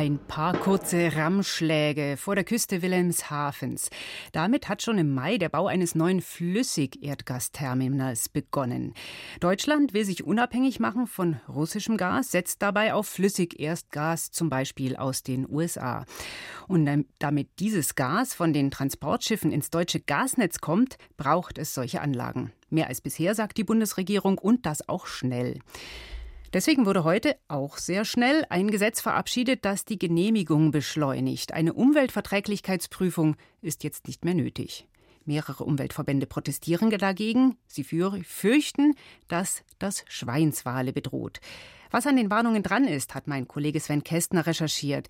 Ein 0.00 0.18
paar 0.18 0.56
kurze 0.56 1.14
Rammschläge 1.14 2.16
vor 2.16 2.34
der 2.34 2.44
Küste 2.44 2.80
Wilhelmshavens. 2.80 3.90
Damit 4.32 4.70
hat 4.70 4.80
schon 4.80 4.96
im 4.96 5.12
Mai 5.12 5.36
der 5.36 5.50
Bau 5.50 5.66
eines 5.66 5.94
neuen 5.94 6.22
Flüssigerdgasterminals 6.22 8.30
begonnen. 8.30 8.94
Deutschland 9.40 9.92
will 9.92 10.06
sich 10.06 10.24
unabhängig 10.24 10.80
machen 10.80 11.06
von 11.06 11.38
russischem 11.50 11.98
Gas, 11.98 12.30
setzt 12.30 12.62
dabei 12.62 12.94
auf 12.94 13.08
Flüssigerdgas, 13.08 14.30
zum 14.30 14.48
Beispiel 14.48 14.96
aus 14.96 15.22
den 15.22 15.46
USA. 15.46 16.06
Und 16.66 17.04
damit 17.18 17.50
dieses 17.58 17.94
Gas 17.94 18.32
von 18.32 18.54
den 18.54 18.70
Transportschiffen 18.70 19.52
ins 19.52 19.68
deutsche 19.68 20.00
Gasnetz 20.00 20.62
kommt, 20.62 20.96
braucht 21.18 21.58
es 21.58 21.74
solche 21.74 22.00
Anlagen. 22.00 22.54
Mehr 22.70 22.86
als 22.86 23.02
bisher, 23.02 23.34
sagt 23.34 23.58
die 23.58 23.64
Bundesregierung, 23.64 24.38
und 24.38 24.64
das 24.64 24.88
auch 24.88 25.06
schnell. 25.06 25.58
Deswegen 26.52 26.84
wurde 26.84 27.04
heute 27.04 27.36
auch 27.46 27.78
sehr 27.78 28.04
schnell 28.04 28.44
ein 28.48 28.70
Gesetz 28.70 29.00
verabschiedet, 29.00 29.64
das 29.64 29.84
die 29.84 29.98
Genehmigung 29.98 30.72
beschleunigt. 30.72 31.52
Eine 31.52 31.74
Umweltverträglichkeitsprüfung 31.74 33.36
ist 33.62 33.84
jetzt 33.84 34.08
nicht 34.08 34.24
mehr 34.24 34.34
nötig. 34.34 34.88
Mehrere 35.24 35.62
Umweltverbände 35.62 36.26
protestieren 36.26 36.90
dagegen. 36.90 37.56
Sie 37.68 37.84
fürchten, 37.84 38.94
dass 39.28 39.62
das 39.78 40.04
Schweinswale 40.08 40.92
bedroht. 40.92 41.40
Was 41.92 42.06
an 42.06 42.16
den 42.16 42.30
Warnungen 42.30 42.64
dran 42.64 42.84
ist, 42.84 43.14
hat 43.14 43.28
mein 43.28 43.46
Kollege 43.46 43.78
Sven 43.78 44.02
Kästner 44.02 44.46
recherchiert. 44.46 45.08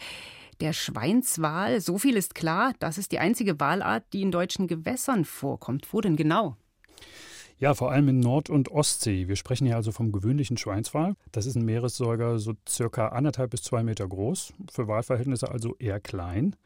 Der 0.61 0.75
Schweinswal, 0.75 1.81
so 1.81 1.97
viel 1.97 2.17
ist 2.17 2.35
klar, 2.35 2.75
das 2.81 2.99
ist 2.99 3.13
die 3.13 3.19
einzige 3.19 3.61
Walart, 3.61 4.05
die 4.13 4.21
in 4.21 4.31
deutschen 4.31 4.67
Gewässern 4.67 5.25
vorkommt. 5.25 5.91
Wo 5.93 6.03
denn 6.03 6.17
genau? 6.17 6.57
Ja, 7.61 7.75
vor 7.75 7.93
allem 7.93 8.09
in 8.09 8.21
Nord- 8.21 8.49
und 8.49 8.71
Ostsee. 8.71 9.29
Wir 9.29 9.37
sprechen 9.37 9.67
hier 9.67 9.77
also 9.77 9.93
vom 9.93 10.13
gewöhnlichen 10.13 10.57
Schweinswal. 10.57 11.15
Das 11.31 11.45
ist 11.45 11.57
ein 11.57 11.65
Meeressäuger, 11.67 12.39
so 12.39 12.55
circa 12.67 13.09
anderthalb 13.09 13.51
bis 13.51 13.63
zwei 13.63 13.83
Meter 13.83 14.09
groß, 14.09 14.55
für 14.73 14.89
Walverhältnisse 14.89 15.51
also 15.51 15.77
eher 15.79 16.01
klein. 16.01 16.57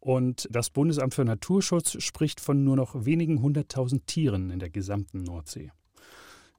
Und 0.00 0.46
das 0.50 0.68
Bundesamt 0.68 1.14
für 1.14 1.24
Naturschutz 1.24 2.02
spricht 2.02 2.40
von 2.40 2.62
nur 2.62 2.76
noch 2.76 3.06
wenigen 3.06 3.40
hunderttausend 3.40 4.06
Tieren 4.06 4.50
in 4.50 4.58
der 4.58 4.68
gesamten 4.68 5.22
Nordsee. 5.22 5.72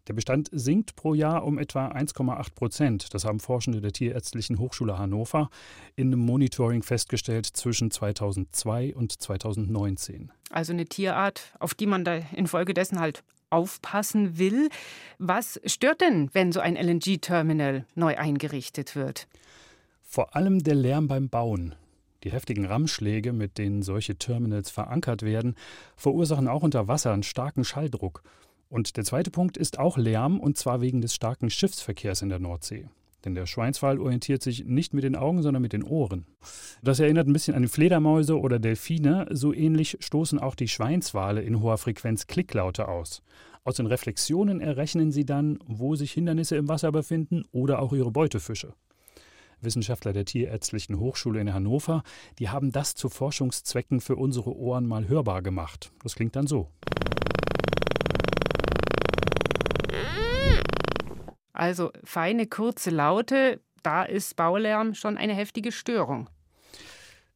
Der 0.08 0.16
Bestand 0.16 0.50
sinkt 0.52 0.96
pro 0.96 1.14
Jahr 1.14 1.46
um 1.46 1.60
etwa 1.60 1.90
1,8 1.90 2.56
Prozent. 2.56 3.14
Das 3.14 3.24
haben 3.24 3.40
Forschende 3.40 3.82
der 3.82 3.92
Tierärztlichen 3.94 4.58
Hochschule 4.58 4.98
Hannover 4.98 5.52
in 5.96 6.08
einem 6.08 6.26
Monitoring 6.26 6.82
festgestellt 6.82 7.46
zwischen 7.46 7.92
2002 7.92 8.96
und 8.96 9.12
2019. 9.22 10.32
Also 10.50 10.74
eine 10.74 10.88
Tierart, 10.88 11.54
auf 11.60 11.76
die 11.76 11.86
man 11.86 12.04
da 12.04 12.16
infolgedessen 12.36 13.00
halt 13.00 13.24
aufpassen 13.50 14.38
will. 14.38 14.70
Was 15.18 15.60
stört 15.66 16.02
denn, 16.02 16.30
wenn 16.34 16.52
so 16.52 16.60
ein 16.60 16.76
LNG-Terminal 16.76 17.86
neu 17.96 18.18
eingerichtet 18.18 18.96
wird? 18.96 19.28
Vor 20.02 20.36
allem 20.36 20.64
der 20.64 20.76
Lärm 20.76 21.08
beim 21.08 21.30
Bauen. 21.30 21.76
Die 22.24 22.32
heftigen 22.32 22.66
Rammschläge, 22.66 23.32
mit 23.32 23.58
denen 23.58 23.82
solche 23.82 24.18
Terminals 24.18 24.70
verankert 24.70 25.22
werden, 25.22 25.56
verursachen 25.96 26.48
auch 26.48 26.64
unter 26.64 26.88
Wasser 26.88 27.14
einen 27.14 27.24
starken 27.24 27.64
Schalldruck. 27.64 28.24
Und 28.70 28.98
der 28.98 29.04
zweite 29.04 29.32
Punkt 29.32 29.58
ist 29.58 29.80
auch 29.80 29.98
Lärm, 29.98 30.40
und 30.40 30.58
zwar 30.58 30.82
wegen 30.82 31.02
des 31.02 31.16
starken 31.16 31.50
Schiffsverkehrs 31.50 32.22
in 32.22 32.30
der 32.30 32.40
Nordsee. 32.40 32.90
Denn 33.26 33.36
der 33.36 33.46
Schweinswal 33.46 34.00
orientiert 34.00 34.42
sich 34.42 34.66
nicht 34.66 34.94
mit 34.94 35.04
den 35.04 35.16
Augen, 35.16 35.42
sondern 35.42 35.62
mit 35.62 35.74
den 35.74 35.84
Ohren. 35.84 36.26
Das 36.82 37.00
erinnert 37.00 37.28
ein 37.28 37.34
bisschen 37.34 37.56
an 37.56 37.68
Fledermäuse 37.68 38.40
oder 38.40 38.60
Delfine. 38.60 39.28
So 39.32 39.54
ähnlich 39.54 39.98
stoßen 40.00 40.40
auch 40.40 40.56
die 40.56 40.68
Schweinswale 40.68 41.42
in 41.42 41.62
hoher 41.62 41.78
Frequenz 41.78 42.28
Klicklaute 42.28 42.88
aus. 42.88 43.22
Aus 43.64 43.76
den 43.76 43.88
Reflexionen 43.88 44.62
errechnen 44.62 45.12
sie 45.12 45.26
dann, 45.26 45.60
wo 45.66 45.96
sich 45.96 46.14
Hindernisse 46.14 46.56
im 46.56 46.70
Wasser 46.70 46.92
befinden 46.92 47.44
oder 47.52 47.82
auch 47.82 47.94
ihre 47.94 48.12
Beutefische. 48.12 48.74
Wissenschaftler 49.62 50.14
der 50.14 50.26
Tierärztlichen 50.26 51.00
Hochschule 51.00 51.42
in 51.42 51.54
Hannover, 51.54 52.04
die 52.40 52.50
haben 52.50 52.72
das 52.72 52.96
zu 52.96 53.10
Forschungszwecken 53.10 54.00
für 54.00 54.16
unsere 54.16 54.56
Ohren 54.56 54.88
mal 54.88 55.08
hörbar 55.08 55.42
gemacht. 55.42 55.92
Das 56.02 56.16
klingt 56.16 56.36
dann 56.36 56.48
so. 56.48 56.70
Also 61.60 61.92
feine, 62.06 62.48
kurze 62.48 62.90
Laute, 62.90 63.60
da 63.84 64.04
ist 64.04 64.38
Baulärm 64.38 64.94
schon 64.94 65.18
eine 65.18 65.34
heftige 65.36 65.74
Störung. 65.74 66.30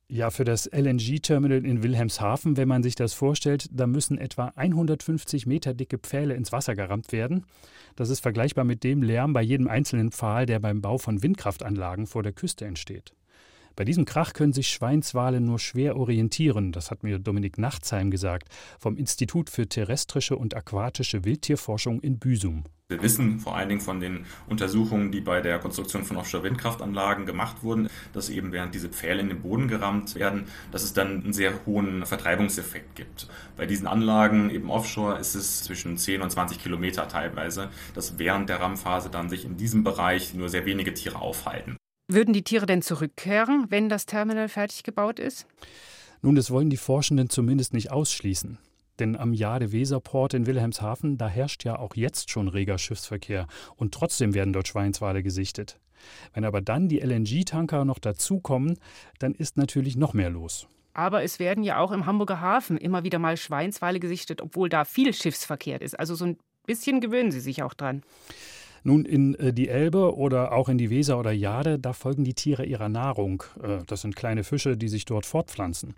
Ja, 0.07 0.29
für 0.29 0.45
das 0.45 0.65
LNG-Terminal 0.71 1.65
in 1.65 1.83
Wilhelmshaven, 1.83 2.55
wenn 2.55 2.69
man 2.69 2.83
sich 2.83 2.95
das 2.95 3.13
vorstellt, 3.13 3.67
da 3.73 3.85
müssen 3.85 4.17
etwa 4.17 4.53
150 4.55 5.45
Meter 5.45 5.73
dicke 5.73 5.97
Pfähle 5.97 6.35
ins 6.35 6.53
Wasser 6.53 6.73
gerammt 6.73 7.11
werden. 7.11 7.45
Das 7.97 8.09
ist 8.09 8.21
vergleichbar 8.21 8.63
mit 8.63 8.85
dem 8.85 9.03
Lärm 9.03 9.33
bei 9.33 9.41
jedem 9.41 9.67
einzelnen 9.67 10.13
Pfahl, 10.13 10.45
der 10.45 10.61
beim 10.61 10.79
Bau 10.79 10.97
von 10.97 11.21
Windkraftanlagen 11.21 12.07
vor 12.07 12.23
der 12.23 12.31
Küste 12.31 12.63
entsteht. 12.65 13.13
Bei 13.75 13.85
diesem 13.85 14.05
Krach 14.05 14.33
können 14.33 14.53
sich 14.53 14.67
Schweinswale 14.67 15.41
nur 15.41 15.57
schwer 15.57 15.97
orientieren, 15.97 16.71
das 16.71 16.91
hat 16.91 17.01
mir 17.01 17.17
Dominik 17.17 17.57
Nachtsheim 17.57 18.11
gesagt, 18.11 18.47
vom 18.79 18.97
Institut 18.97 19.49
für 19.49 19.67
terrestrische 19.67 20.37
und 20.37 20.55
aquatische 20.55 21.25
Wildtierforschung 21.25 21.99
in 21.99 22.19
Büsum. 22.19 22.65
Wir 22.89 23.01
wissen 23.01 23.39
vor 23.39 23.55
allen 23.55 23.69
Dingen 23.69 23.81
von 23.81 23.99
den 23.99 24.27
Untersuchungen, 24.45 25.11
die 25.11 25.21
bei 25.21 25.41
der 25.41 25.57
Konstruktion 25.57 26.03
von 26.03 26.17
Offshore-Windkraftanlagen 26.17 27.25
gemacht 27.25 27.63
wurden, 27.63 27.89
dass 28.11 28.29
eben 28.29 28.51
während 28.51 28.75
diese 28.75 28.89
Pfähle 28.89 29.21
in 29.21 29.29
den 29.29 29.41
Boden 29.41 29.67
gerammt 29.67 30.13
werden, 30.13 30.45
dass 30.71 30.83
es 30.83 30.93
dann 30.93 31.23
einen 31.23 31.33
sehr 31.33 31.65
hohen 31.65 32.05
Vertreibungseffekt 32.05 32.95
gibt. 32.95 33.27
Bei 33.57 33.65
diesen 33.65 33.87
Anlagen 33.87 34.51
eben 34.51 34.69
offshore 34.69 35.17
ist 35.17 35.33
es 35.33 35.63
zwischen 35.63 35.97
10 35.97 36.21
und 36.21 36.29
20 36.29 36.61
Kilometer 36.61 37.07
teilweise, 37.07 37.71
dass 37.95 38.19
während 38.19 38.49
der 38.49 38.59
Rammphase 38.59 39.09
dann 39.09 39.29
sich 39.29 39.45
in 39.45 39.57
diesem 39.57 39.83
Bereich 39.83 40.35
nur 40.35 40.49
sehr 40.49 40.67
wenige 40.67 40.93
Tiere 40.93 41.19
aufhalten. 41.19 41.77
Würden 42.13 42.32
die 42.32 42.43
Tiere 42.43 42.67
denn 42.67 42.84
zurückkehren, 42.84 43.65
wenn 43.70 43.89
das 43.89 44.05
Terminal 44.05 44.48
fertig 44.48 44.84
gebaut 44.84 45.20
ist? 45.20 45.48
Nun, 46.22 46.36
das 46.36 46.51
wollen 46.51 46.70
die 46.70 46.77
Forschenden 46.77 47.27
zumindest 47.27 47.74
nicht 47.74 47.91
ausschließen. 47.91 48.60
Denn 49.00 49.17
am 49.17 49.34
Jade-Weser-Port 49.34 50.36
in 50.36 50.46
Wilhelmshaven, 50.46 51.17
da 51.17 51.27
herrscht 51.27 51.63
ja 51.63 51.79
auch 51.79 51.96
jetzt 51.96 52.29
schon 52.29 52.50
reger 52.50 52.77
Schiffsverkehr 52.77 53.48
und 53.77 53.96
trotzdem 53.96 54.36
werden 54.36 54.53
dort 54.53 54.67
Schweinswale 54.67 55.24
gesichtet. 55.24 55.79
Wenn 56.36 56.46
aber 56.46 56.62
dann 56.62 56.88
die 56.88 57.00
LNG-Tanker 57.00 57.84
noch 57.84 57.98
dazukommen, 57.98 58.77
dann 59.17 59.34
ist 59.34 59.58
natürlich 59.58 59.96
noch 59.96 60.13
mehr 60.13 60.29
los. 60.29 60.67
Aber 60.93 61.24
es 61.24 61.39
werden 61.39 61.63
ja 61.63 61.79
auch 61.79 61.91
im 61.91 62.05
Hamburger 62.05 62.39
Hafen 62.39 62.77
immer 62.77 63.03
wieder 63.03 63.17
mal 63.17 63.38
Schweinswale 63.38 64.00
gesichtet, 64.00 64.39
obwohl 64.39 64.70
da 64.70 64.86
viel 64.86 65.15
Schiffsverkehr 65.15 65.82
ist. 65.82 66.00
Also 66.00 66.13
so 66.13 66.25
ein 66.25 66.38
bisschen 66.67 67.01
gewöhnen 67.01 67.32
sie 67.32 67.39
sich 67.39 67.63
auch 67.63 67.74
dran. 67.74 68.03
Nun, 68.83 69.05
in 69.05 69.35
äh, 69.35 69.53
die 69.53 69.69
Elbe 69.69 70.15
oder 70.15 70.51
auch 70.51 70.69
in 70.69 70.77
die 70.77 70.89
Weser 70.89 71.17
oder 71.17 71.31
Jade, 71.31 71.79
da 71.79 71.93
folgen 71.93 72.23
die 72.23 72.33
Tiere 72.33 72.65
ihrer 72.65 72.89
Nahrung. 72.89 73.43
Äh, 73.61 73.79
das 73.87 74.01
sind 74.01 74.15
kleine 74.15 74.43
Fische, 74.43 74.77
die 74.77 74.89
sich 74.89 75.05
dort 75.05 75.25
fortpflanzen. 75.25 75.95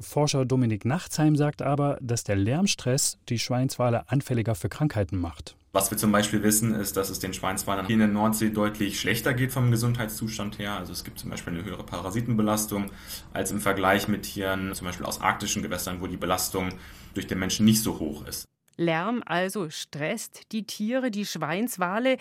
Forscher 0.00 0.44
Dominik 0.44 0.84
Nachtsheim 0.84 1.34
sagt 1.34 1.60
aber, 1.60 1.98
dass 2.00 2.22
der 2.22 2.36
Lärmstress 2.36 3.18
die 3.28 3.38
Schweinswale 3.38 4.08
anfälliger 4.08 4.54
für 4.54 4.68
Krankheiten 4.68 5.18
macht. 5.18 5.56
Was 5.72 5.90
wir 5.90 5.98
zum 5.98 6.12
Beispiel 6.12 6.42
wissen, 6.42 6.74
ist, 6.74 6.96
dass 6.96 7.10
es 7.10 7.18
den 7.18 7.34
Schweinswalen 7.34 7.86
hier 7.86 7.94
in 7.94 8.00
der 8.00 8.08
Nordsee 8.08 8.50
deutlich 8.50 8.98
schlechter 8.98 9.34
geht 9.34 9.52
vom 9.52 9.70
Gesundheitszustand 9.70 10.58
her. 10.58 10.76
Also 10.76 10.92
es 10.92 11.04
gibt 11.04 11.18
zum 11.18 11.30
Beispiel 11.30 11.52
eine 11.52 11.64
höhere 11.64 11.84
Parasitenbelastung 11.84 12.90
als 13.32 13.50
im 13.50 13.60
Vergleich 13.60 14.08
mit 14.08 14.22
Tieren, 14.22 14.74
zum 14.74 14.86
Beispiel 14.86 15.04
aus 15.04 15.20
arktischen 15.20 15.62
Gewässern, 15.62 16.00
wo 16.00 16.06
die 16.06 16.16
Belastung 16.16 16.70
durch 17.14 17.26
den 17.26 17.38
Menschen 17.38 17.66
nicht 17.66 17.82
so 17.82 17.98
hoch 17.98 18.26
ist. 18.26 18.46
Lärm 18.78 19.22
also 19.26 19.68
stresst 19.68 20.52
die 20.52 20.64
Tiere, 20.64 21.10
die 21.10 21.26
Schweinswale. 21.26 22.16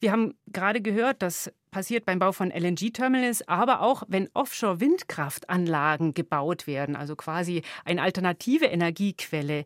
Wir 0.00 0.12
haben 0.12 0.34
gerade 0.46 0.80
gehört, 0.80 1.20
das 1.20 1.52
passiert 1.70 2.06
beim 2.06 2.18
Bau 2.18 2.32
von 2.32 2.50
LNG-Terminals, 2.50 3.46
aber 3.48 3.82
auch 3.82 4.04
wenn 4.08 4.30
Offshore-Windkraftanlagen 4.32 6.14
gebaut 6.14 6.66
werden, 6.66 6.96
also 6.96 7.16
quasi 7.16 7.62
eine 7.84 8.00
alternative 8.00 8.64
Energiequelle. 8.64 9.64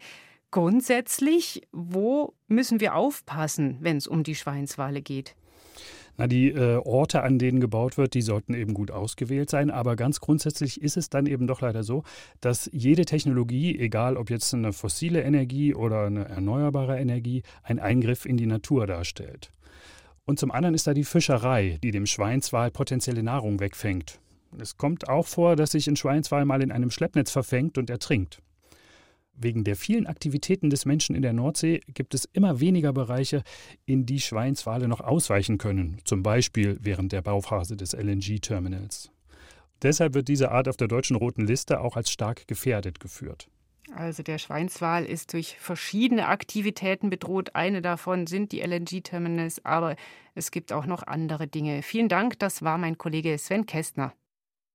Grundsätzlich, 0.51 1.69
wo 1.71 2.35
müssen 2.49 2.81
wir 2.81 2.97
aufpassen, 2.97 3.77
wenn 3.81 3.99
es 3.99 4.09
um 4.09 4.25
die 4.25 4.35
Schweinswale 4.35 5.03
geht? 5.03 5.37
Na, 6.21 6.27
die 6.27 6.51
äh, 6.51 6.77
Orte, 6.77 7.23
an 7.23 7.39
denen 7.39 7.61
gebaut 7.61 7.97
wird, 7.97 8.13
die 8.13 8.21
sollten 8.21 8.53
eben 8.53 8.75
gut 8.75 8.91
ausgewählt 8.91 9.49
sein. 9.49 9.71
Aber 9.71 9.97
ganz 9.97 10.21
grundsätzlich 10.21 10.83
ist 10.83 10.99
es 10.99 11.09
dann 11.09 11.25
eben 11.25 11.47
doch 11.47 11.63
leider 11.63 11.83
so, 11.83 12.03
dass 12.43 12.69
jede 12.75 13.07
Technologie, 13.07 13.79
egal 13.79 14.19
ob 14.19 14.29
jetzt 14.29 14.53
eine 14.53 14.75
fossile 14.75 15.23
Energie 15.23 15.75
oder 15.75 16.05
eine 16.05 16.29
erneuerbare 16.29 16.99
Energie, 16.99 17.43
ein 17.63 17.79
Eingriff 17.79 18.27
in 18.27 18.37
die 18.37 18.45
Natur 18.45 18.87
darstellt. 18.87 19.51
Und 20.27 20.39
zum 20.39 20.51
anderen 20.51 20.75
ist 20.75 20.87
da 20.87 20.93
die 20.93 21.05
Fischerei, 21.05 21.79
die 21.83 21.91
dem 21.91 22.05
Schweinswal 22.05 22.71
potenzielle 22.71 23.23
Nahrung 23.23 23.59
wegfängt. 23.59 24.21
Es 24.59 24.77
kommt 24.77 25.09
auch 25.09 25.27
vor, 25.27 25.57
dass 25.57 25.71
sich 25.71 25.89
ein 25.89 25.97
Schweinswal 25.97 26.45
mal 26.45 26.63
in 26.63 26.71
einem 26.71 26.91
Schleppnetz 26.91 27.31
verfängt 27.31 27.79
und 27.79 27.89
ertrinkt. 27.89 28.43
Wegen 29.43 29.65
der 29.65 29.75
vielen 29.75 30.07
Aktivitäten 30.07 30.69
des 30.69 30.85
Menschen 30.85 31.17
in 31.17 31.23
der 31.23 31.33
Nordsee 31.33 31.81
gibt 31.95 32.13
es 32.13 32.27
immer 32.27 32.61
weniger 32.61 32.93
Bereiche, 32.93 33.43
in 33.87 34.05
die 34.05 34.21
Schweinswale 34.21 34.87
noch 34.87 35.01
ausweichen 35.01 35.57
können, 35.57 35.97
zum 36.05 36.23
Beispiel 36.23 36.77
während 36.83 37.13
der 37.13 37.23
Bauphase 37.23 37.75
des 37.75 37.95
LNG-Terminals. 37.95 39.11
Deshalb 39.83 40.13
wird 40.13 40.29
diese 40.29 40.51
Art 40.51 40.69
auf 40.69 40.77
der 40.77 40.89
deutschen 40.89 41.17
roten 41.17 41.47
Liste 41.47 41.81
auch 41.81 41.97
als 41.97 42.11
stark 42.11 42.47
gefährdet 42.49 43.01
geführt. 43.01 43.49
Also 43.95 44.23
der 44.23 44.37
Schweinswal 44.37 45.07
ist 45.07 45.33
durch 45.33 45.57
verschiedene 45.59 46.29
Aktivitäten 46.29 47.09
bedroht. 47.09 47.55
Eine 47.55 47.81
davon 47.81 48.27
sind 48.27 48.53
die 48.53 48.61
LNG-Terminals, 48.61 49.65
aber 49.65 49.97
es 50.35 50.51
gibt 50.51 50.71
auch 50.71 50.85
noch 50.85 51.03
andere 51.03 51.49
Dinge. 51.49 51.83
Vielen 51.83 52.11
Dank, 52.11 52.39
das 52.39 52.61
war 52.63 52.77
mein 52.77 52.99
Kollege 52.99 53.37
Sven 53.39 53.65
Kästner. 53.65 54.13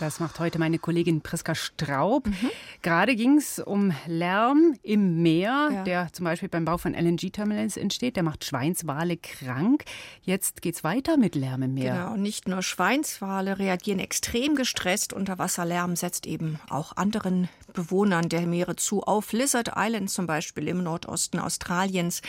Das 0.00 0.18
macht 0.18 0.40
heute 0.40 0.58
meine 0.58 0.78
Kollegin 0.78 1.20
Priska 1.20 1.54
Straub. 1.54 2.26
Mhm. 2.26 2.50
Gerade 2.80 3.14
ging 3.14 3.36
es 3.36 3.58
um 3.58 3.92
Lärm 4.06 4.74
im 4.82 5.20
Meer, 5.20 5.68
ja. 5.70 5.84
der 5.84 6.12
zum 6.14 6.24
Beispiel 6.24 6.48
beim 6.48 6.64
Bau 6.64 6.78
von 6.78 6.94
LNG-Terminals 6.94 7.76
entsteht. 7.76 8.16
Der 8.16 8.22
macht 8.22 8.46
Schweinswale 8.46 9.18
krank. 9.18 9.84
Jetzt 10.22 10.62
geht 10.62 10.76
es 10.76 10.84
weiter 10.84 11.18
mit 11.18 11.34
Lärm 11.34 11.64
im 11.64 11.74
Meer. 11.74 11.92
Genau, 11.92 12.16
nicht 12.16 12.48
nur 12.48 12.62
Schweinswale 12.62 13.58
reagieren 13.58 13.98
extrem 13.98 14.54
gestresst. 14.54 15.12
Unterwasserlärm 15.12 15.96
setzt 15.96 16.24
eben 16.24 16.58
auch 16.70 16.96
anderen 16.96 17.50
Bewohnern 17.74 18.30
der 18.30 18.46
Meere 18.46 18.76
zu. 18.76 19.02
Auf 19.02 19.32
Lizard 19.32 19.72
Island 19.76 20.08
zum 20.08 20.26
Beispiel 20.26 20.66
im 20.68 20.82
Nordosten 20.82 21.38
Australiens. 21.38 22.22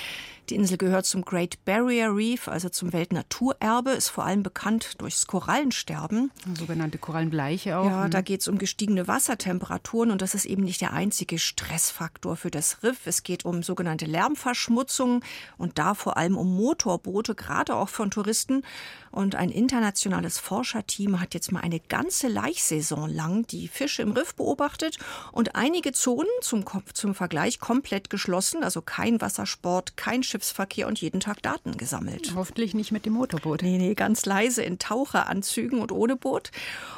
Die 0.49 0.55
Insel 0.55 0.77
gehört 0.77 1.05
zum 1.05 1.23
Great 1.23 1.63
Barrier 1.63 2.13
Reef, 2.13 2.47
also 2.47 2.67
zum 2.67 2.91
Weltnaturerbe, 2.91 3.91
ist 3.91 4.09
vor 4.09 4.25
allem 4.25 4.43
bekannt 4.43 4.99
durchs 4.99 5.25
Korallensterben. 5.27 6.31
Sogenannte 6.57 6.97
Korallenbleiche 6.97 7.60
auch. 7.67 7.85
Ja, 7.85 8.09
da 8.09 8.19
mhm. 8.19 8.23
geht 8.23 8.41
es 8.41 8.47
um 8.47 8.57
gestiegene 8.57 9.07
Wassertemperaturen 9.07 10.11
und 10.11 10.21
das 10.21 10.35
ist 10.35 10.45
eben 10.45 10.63
nicht 10.63 10.81
der 10.81 10.93
einzige 10.93 11.39
Stressfaktor 11.39 12.35
für 12.35 12.51
das 12.51 12.83
Riff. 12.83 13.05
Es 13.05 13.23
geht 13.23 13.45
um 13.45 13.63
sogenannte 13.63 14.05
Lärmverschmutzung 14.05 15.23
und 15.57 15.77
da 15.77 15.93
vor 15.93 16.17
allem 16.17 16.37
um 16.37 16.55
Motorboote, 16.55 17.35
gerade 17.35 17.75
auch 17.75 17.89
von 17.89 18.11
Touristen. 18.11 18.63
Und 19.11 19.35
ein 19.35 19.49
internationales 19.49 20.39
Forscherteam 20.39 21.19
hat 21.19 21.33
jetzt 21.33 21.51
mal 21.51 21.59
eine 21.59 21.81
ganze 21.81 22.29
Laichsaison 22.29 23.09
lang 23.09 23.45
die 23.47 23.67
Fische 23.67 24.01
im 24.01 24.13
Riff 24.13 24.35
beobachtet 24.35 24.97
und 25.33 25.55
einige 25.55 25.91
Zonen 25.91 26.29
zum, 26.41 26.63
zum 26.93 27.13
Vergleich 27.13 27.59
komplett 27.59 28.09
geschlossen, 28.09 28.63
also 28.63 28.81
kein 28.81 29.19
Wassersport, 29.19 29.97
kein 29.97 30.23
Schiffsverkehr 30.23 30.87
und 30.87 31.01
jeden 31.01 31.19
Tag 31.19 31.41
Daten 31.41 31.75
gesammelt. 31.75 32.31
Hoffentlich 32.35 32.73
nicht 32.73 32.93
mit 32.93 33.05
dem 33.05 33.13
Motorboot. 33.13 33.63
Nee, 33.63 33.77
nee, 33.77 33.95
ganz 33.95 34.25
leise 34.25 34.63
in 34.63 34.79
Taucheranzügen 34.79 35.79
und 35.79 35.91
ohne 35.91 36.15
Boot. 36.15 36.51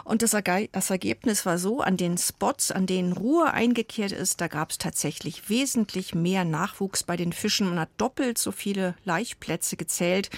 Und 0.04 0.22
das, 0.22 0.34
das 0.72 0.90
Ergebnis 0.90 1.46
war 1.46 1.58
so, 1.58 1.82
an 1.82 1.98
den 1.98 2.18
Spots, 2.18 2.72
an 2.72 2.86
denen 2.86 3.14
Ruhe 3.14 3.52
eingekehrt 3.52 4.12
ist, 4.12 4.42
da 4.42 4.48
gab 4.48 4.72
es 4.72 4.78
tatsächlich 4.78 5.50
wesentlich 5.50 6.16
mehr 6.16 6.46
Nachwuchs 6.46 7.04
bei 7.04 7.18
den 7.18 7.34
Fischen. 7.34 7.70
Man 7.70 7.80
hat 7.80 7.90
doppelt 7.98 8.38
so 8.38 8.52
viele 8.52 8.96
Laichplätze 9.06 9.78
gezählt. 9.78 10.30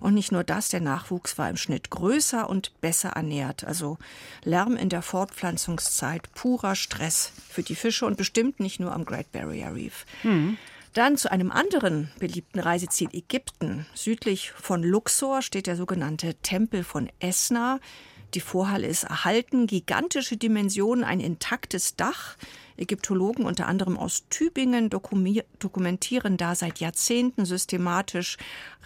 Und 0.00 0.14
nicht 0.14 0.32
nur 0.32 0.44
das, 0.44 0.68
der 0.68 0.80
Nachwuchs 0.80 1.38
war 1.38 1.50
im 1.50 1.56
Schnitt 1.56 1.90
größer 1.90 2.48
und 2.48 2.72
besser 2.80 3.10
ernährt. 3.10 3.64
Also 3.64 3.98
Lärm 4.44 4.76
in 4.76 4.88
der 4.88 5.02
Fortpflanzungszeit, 5.02 6.32
purer 6.34 6.74
Stress 6.74 7.32
für 7.48 7.62
die 7.62 7.76
Fische 7.76 8.06
und 8.06 8.16
bestimmt 8.16 8.60
nicht 8.60 8.80
nur 8.80 8.92
am 8.92 9.04
Great 9.04 9.30
Barrier 9.32 9.74
Reef. 9.74 10.06
Mhm. 10.22 10.58
Dann 10.94 11.16
zu 11.16 11.32
einem 11.32 11.50
anderen 11.50 12.10
beliebten 12.18 12.60
Reiseziel 12.60 13.08
Ägypten. 13.12 13.86
Südlich 13.94 14.52
von 14.52 14.82
Luxor 14.82 15.40
steht 15.40 15.66
der 15.66 15.76
sogenannte 15.76 16.34
Tempel 16.34 16.84
von 16.84 17.08
Esna. 17.18 17.80
Die 18.34 18.40
Vorhalle 18.40 18.86
ist 18.86 19.04
erhalten, 19.04 19.66
gigantische 19.66 20.36
Dimensionen, 20.36 21.04
ein 21.04 21.20
intaktes 21.20 21.96
Dach. 21.96 22.36
Ägyptologen 22.76 23.44
unter 23.44 23.66
anderem 23.66 23.96
aus 23.96 24.28
Tübingen 24.28 24.90
dokumentieren 24.90 26.36
da 26.36 26.54
seit 26.54 26.80
Jahrzehnten 26.80 27.44
systematisch 27.44 28.36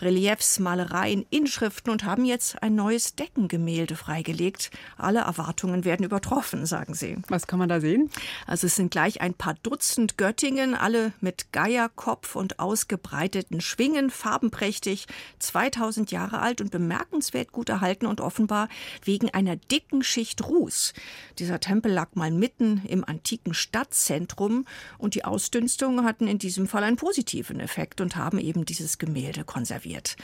Reliefs, 0.00 0.58
Malereien, 0.58 1.24
Inschriften 1.30 1.90
und 1.90 2.04
haben 2.04 2.24
jetzt 2.24 2.62
ein 2.62 2.74
neues 2.74 3.14
Deckengemälde 3.14 3.96
freigelegt. 3.96 4.70
Alle 4.98 5.20
Erwartungen 5.20 5.84
werden 5.84 6.04
übertroffen, 6.04 6.66
sagen 6.66 6.94
sie. 6.94 7.16
Was 7.28 7.46
kann 7.46 7.58
man 7.58 7.68
da 7.68 7.80
sehen? 7.80 8.10
Also 8.46 8.66
es 8.66 8.76
sind 8.76 8.90
gleich 8.90 9.20
ein 9.20 9.34
paar 9.34 9.54
Dutzend 9.62 10.18
Göttingen, 10.18 10.74
alle 10.74 11.12
mit 11.20 11.52
Geierkopf 11.52 12.36
und 12.36 12.58
ausgebreiteten 12.58 13.60
Schwingen, 13.60 14.10
farbenprächtig, 14.10 15.06
2000 15.38 16.10
Jahre 16.10 16.40
alt 16.40 16.60
und 16.60 16.70
bemerkenswert 16.70 17.52
gut 17.52 17.68
erhalten 17.68 18.06
und 18.06 18.20
offenbar 18.20 18.68
wegen 19.04 19.30
einer 19.30 19.56
dicken 19.56 20.02
Schicht 20.02 20.46
Ruß. 20.46 20.92
Dieser 21.38 21.60
Tempel 21.60 21.92
lag 21.92 22.14
mal 22.14 22.30
mitten 22.30 22.82
im 22.86 23.04
antiken 23.04 23.54
Stadtzentrum 23.76 24.64
und 24.96 25.14
die 25.14 25.26
Ausdünstungen 25.26 26.06
hatten 26.06 26.26
in 26.26 26.38
diesem 26.38 26.66
Fall 26.66 26.82
einen 26.82 26.96
positiven 26.96 27.60
Effekt 27.60 28.00
und 28.00 28.16
haben 28.16 28.38
eben 28.38 28.64
dieses 28.64 28.96
Gemälde 28.96 29.44
konserviert. 29.44 30.16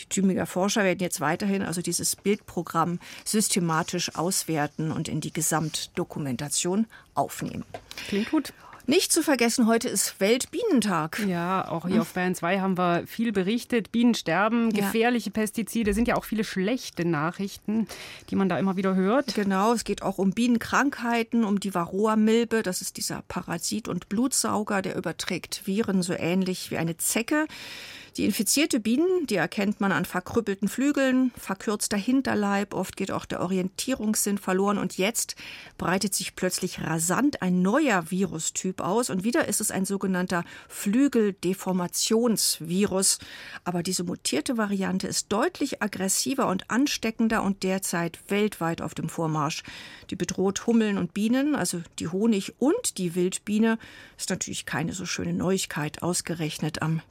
Die 0.00 0.06
Tübinger 0.06 0.46
Forscher 0.46 0.82
werden 0.82 0.98
jetzt 0.98 1.20
weiterhin 1.20 1.62
also 1.62 1.82
dieses 1.82 2.16
Bildprogramm 2.16 2.98
systematisch 3.24 4.16
auswerten 4.16 4.90
und 4.90 5.06
in 5.08 5.20
die 5.20 5.32
Gesamtdokumentation 5.32 6.86
aufnehmen. 7.14 7.64
Klingt 8.08 8.30
gut. 8.32 8.52
Nicht 8.88 9.12
zu 9.12 9.24
vergessen, 9.24 9.66
heute 9.66 9.88
ist 9.88 10.20
Weltbienentag. 10.20 11.20
Ja, 11.26 11.68
auch 11.68 11.88
hier 11.88 12.02
auf 12.02 12.12
Bayern 12.12 12.36
2 12.36 12.60
haben 12.60 12.78
wir 12.78 13.04
viel 13.08 13.32
berichtet. 13.32 13.90
Bienen 13.90 14.14
sterben, 14.14 14.72
gefährliche 14.72 15.30
ja. 15.30 15.32
Pestizide, 15.32 15.92
sind 15.92 16.06
ja 16.06 16.14
auch 16.14 16.24
viele 16.24 16.44
schlechte 16.44 17.04
Nachrichten, 17.04 17.88
die 18.30 18.36
man 18.36 18.48
da 18.48 18.56
immer 18.60 18.76
wieder 18.76 18.94
hört. 18.94 19.34
Genau, 19.34 19.72
es 19.72 19.82
geht 19.82 20.02
auch 20.02 20.18
um 20.18 20.30
Bienenkrankheiten, 20.30 21.44
um 21.44 21.58
die 21.58 21.74
Varroa-Milbe. 21.74 22.62
Das 22.62 22.80
ist 22.80 22.96
dieser 22.96 23.24
Parasit 23.26 23.88
und 23.88 24.08
Blutsauger, 24.08 24.82
der 24.82 24.94
überträgt 24.94 25.66
Viren 25.66 26.02
so 26.02 26.12
ähnlich 26.12 26.70
wie 26.70 26.76
eine 26.76 26.96
Zecke. 26.96 27.46
Die 28.16 28.24
infizierte 28.24 28.80
Bienen, 28.80 29.26
die 29.26 29.34
erkennt 29.34 29.78
man 29.78 29.92
an 29.92 30.06
verkrüppelten 30.06 30.68
Flügeln, 30.68 31.32
verkürzter 31.36 31.98
Hinterleib, 31.98 32.72
oft 32.72 32.96
geht 32.96 33.10
auch 33.10 33.26
der 33.26 33.42
Orientierungssinn 33.42 34.38
verloren 34.38 34.78
und 34.78 34.96
jetzt 34.96 35.36
breitet 35.76 36.14
sich 36.14 36.34
plötzlich 36.34 36.80
rasant 36.80 37.42
ein 37.42 37.60
neuer 37.60 38.10
Virustyp 38.10 38.80
aus 38.80 39.10
und 39.10 39.22
wieder 39.22 39.48
ist 39.48 39.60
es 39.60 39.70
ein 39.70 39.84
sogenannter 39.84 40.44
Flügeldeformationsvirus. 40.68 43.18
Aber 43.64 43.82
diese 43.82 44.04
mutierte 44.04 44.56
Variante 44.56 45.08
ist 45.08 45.30
deutlich 45.30 45.82
aggressiver 45.82 46.48
und 46.48 46.70
ansteckender 46.70 47.42
und 47.42 47.64
derzeit 47.64 48.18
weltweit 48.28 48.80
auf 48.80 48.94
dem 48.94 49.10
Vormarsch. 49.10 49.62
Die 50.08 50.16
bedroht 50.16 50.66
Hummeln 50.66 50.96
und 50.96 51.12
Bienen, 51.12 51.54
also 51.54 51.82
die 51.98 52.08
Honig- 52.08 52.54
und 52.60 52.96
die 52.96 53.14
Wildbiene. 53.14 53.76
Ist 54.16 54.30
natürlich 54.30 54.64
keine 54.64 54.94
so 54.94 55.04
schöne 55.04 55.34
Neuigkeit, 55.34 56.02
ausgerechnet 56.02 56.80
am 56.80 57.02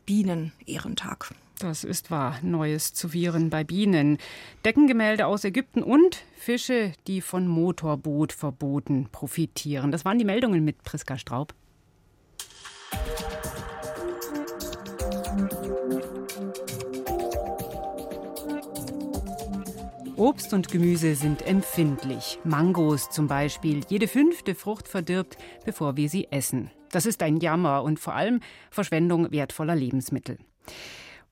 Bienen-Ehrentag. 0.95 1.35
Das 1.59 1.83
ist 1.83 2.11
wahr. 2.11 2.39
Neues 2.41 2.93
zu 2.93 3.13
Viren 3.13 3.49
bei 3.49 3.63
Bienen. 3.63 4.17
Deckengemälde 4.65 5.25
aus 5.25 5.43
Ägypten 5.43 5.83
und 5.83 6.23
Fische, 6.35 6.93
die 7.07 7.21
von 7.21 7.47
Motorbootverboten 7.47 9.09
profitieren. 9.11 9.91
Das 9.91 10.03
waren 10.05 10.19
die 10.19 10.25
Meldungen 10.25 10.63
mit 10.63 10.83
Priska 10.83 11.17
Straub. 11.17 11.53
Obst 20.17 20.53
und 20.53 20.69
Gemüse 20.69 21.15
sind 21.15 21.41
empfindlich. 21.45 22.39
Mangos 22.45 23.09
zum 23.09 23.27
Beispiel. 23.27 23.81
Jede 23.89 24.07
fünfte 24.07 24.55
Frucht 24.55 24.87
verdirbt, 24.87 25.37
bevor 25.65 25.97
wir 25.97 26.09
sie 26.09 26.27
essen. 26.31 26.71
Das 26.91 27.05
ist 27.05 27.21
ein 27.21 27.37
Jammer 27.37 27.83
und 27.83 27.99
vor 27.99 28.13
allem 28.13 28.39
Verschwendung 28.71 29.31
wertvoller 29.31 29.75
Lebensmittel. 29.75 30.37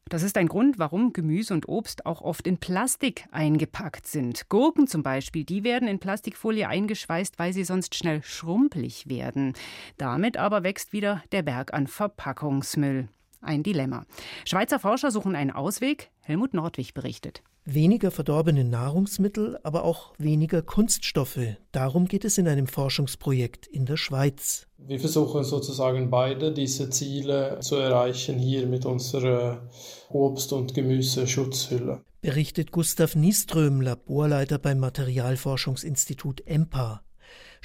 Das 0.09 0.21
ist 0.21 0.37
ein 0.37 0.47
Grund, 0.47 0.79
warum 0.79 1.13
Gemüse 1.13 1.53
und 1.53 1.67
Obst 1.67 2.05
auch 2.05 2.21
oft 2.21 2.45
in 2.45 2.57
Plastik 2.57 3.25
eingepackt 3.31 4.05
sind. 4.05 4.49
Gurken 4.49 4.85
zum 4.85 5.01
Beispiel, 5.01 5.43
die 5.43 5.63
werden 5.63 5.87
in 5.87 5.99
Plastikfolie 5.99 6.67
eingeschweißt, 6.67 7.39
weil 7.39 7.53
sie 7.53 7.63
sonst 7.63 7.95
schnell 7.95 8.21
schrumpelig 8.21 9.07
werden. 9.07 9.53
Damit 9.97 10.37
aber 10.37 10.63
wächst 10.63 10.93
wieder 10.93 11.23
der 11.31 11.41
Berg 11.41 11.73
an 11.73 11.87
Verpackungsmüll. 11.87 13.07
Ein 13.43 13.61
Dilemma. 13.61 14.05
Schweizer 14.45 14.79
Forscher 14.79 15.11
suchen 15.11 15.35
einen 15.35 15.51
Ausweg. 15.51 16.11
Helmut 16.21 16.53
Nordwig 16.53 16.93
berichtet. 16.93 17.43
Weniger 17.65 18.11
verdorbene 18.11 18.63
Nahrungsmittel, 18.63 19.57
aber 19.63 19.83
auch 19.83 20.13
weniger 20.17 20.61
Kunststoffe. 20.61 21.39
Darum 21.71 22.07
geht 22.07 22.25
es 22.25 22.37
in 22.37 22.47
einem 22.47 22.67
Forschungsprojekt 22.67 23.67
in 23.67 23.85
der 23.85 23.95
Schweiz. 23.95 24.67
Wir 24.77 24.99
versuchen 24.99 25.43
sozusagen 25.43 26.09
beide 26.09 26.53
diese 26.53 26.89
Ziele 26.89 27.59
zu 27.61 27.75
erreichen 27.75 28.37
hier 28.37 28.67
mit 28.67 28.85
unserer 28.85 29.69
Obst- 30.09 30.51
und 30.51 30.73
Gemüseschutzhülle. 30.73 32.01
Berichtet 32.21 32.71
Gustav 32.71 33.15
Nieström, 33.15 33.81
Laborleiter 33.81 34.57
beim 34.57 34.79
Materialforschungsinstitut 34.79 36.45
EMPA. 36.45 37.01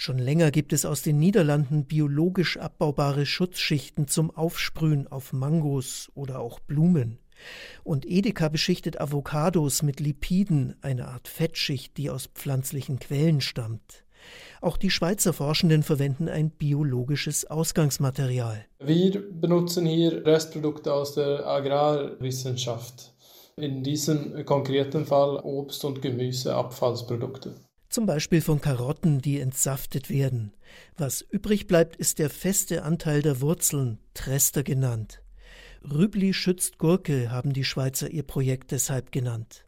Schon 0.01 0.19
länger 0.19 0.53
gibt 0.53 0.73
es 0.73 0.85
aus 0.85 1.03
den 1.03 1.19
Niederlanden 1.19 1.85
biologisch 1.85 2.57
abbaubare 2.57 3.27
Schutzschichten 3.27 4.07
zum 4.07 4.31
Aufsprühen 4.31 5.09
auf 5.09 5.33
Mangos 5.33 6.09
oder 6.15 6.39
auch 6.39 6.61
Blumen. 6.61 7.19
Und 7.83 8.07
Edeka 8.07 8.49
beschichtet 8.49 9.01
Avocados 9.01 9.83
mit 9.83 9.99
Lipiden, 9.99 10.77
eine 10.83 11.09
Art 11.09 11.27
Fettschicht, 11.27 11.97
die 11.97 12.11
aus 12.11 12.29
pflanzlichen 12.29 13.01
Quellen 13.01 13.41
stammt. 13.41 14.05
Auch 14.61 14.77
die 14.77 14.91
Schweizer 14.91 15.33
Forschenden 15.33 15.83
verwenden 15.83 16.29
ein 16.29 16.51
biologisches 16.51 17.45
Ausgangsmaterial. 17.47 18.67
Wir 18.79 19.21
benutzen 19.33 19.85
hier 19.85 20.25
Restprodukte 20.25 20.93
aus 20.93 21.15
der 21.15 21.45
Agrarwissenschaft. 21.45 23.15
In 23.57 23.83
diesem 23.83 24.47
konkreten 24.47 25.07
Fall 25.07 25.41
Obst- 25.43 25.85
und 25.85 26.03
Gemüseabfallsprodukte. 26.03 27.57
Zum 27.99 28.07
Beispiel 28.07 28.43
von 28.43 28.61
Karotten, 28.61 29.21
die 29.21 29.41
entsaftet 29.41 30.09
werden. 30.09 30.53
Was 30.97 31.21
übrig 31.21 31.67
bleibt, 31.67 31.97
ist 31.97 32.21
der 32.21 32.31
feste 32.31 32.85
Anteil 32.85 33.23
der 33.23 33.41
Wurzeln, 33.41 33.99
Trester 34.15 34.63
genannt. 34.63 35.21
Rübli 35.83 36.33
schützt 36.33 36.79
Gurke 36.79 37.33
haben 37.33 37.53
die 37.53 37.65
Schweizer 37.65 38.09
ihr 38.09 38.23
Projekt 38.23 38.71
deshalb 38.71 39.11
genannt. 39.11 39.67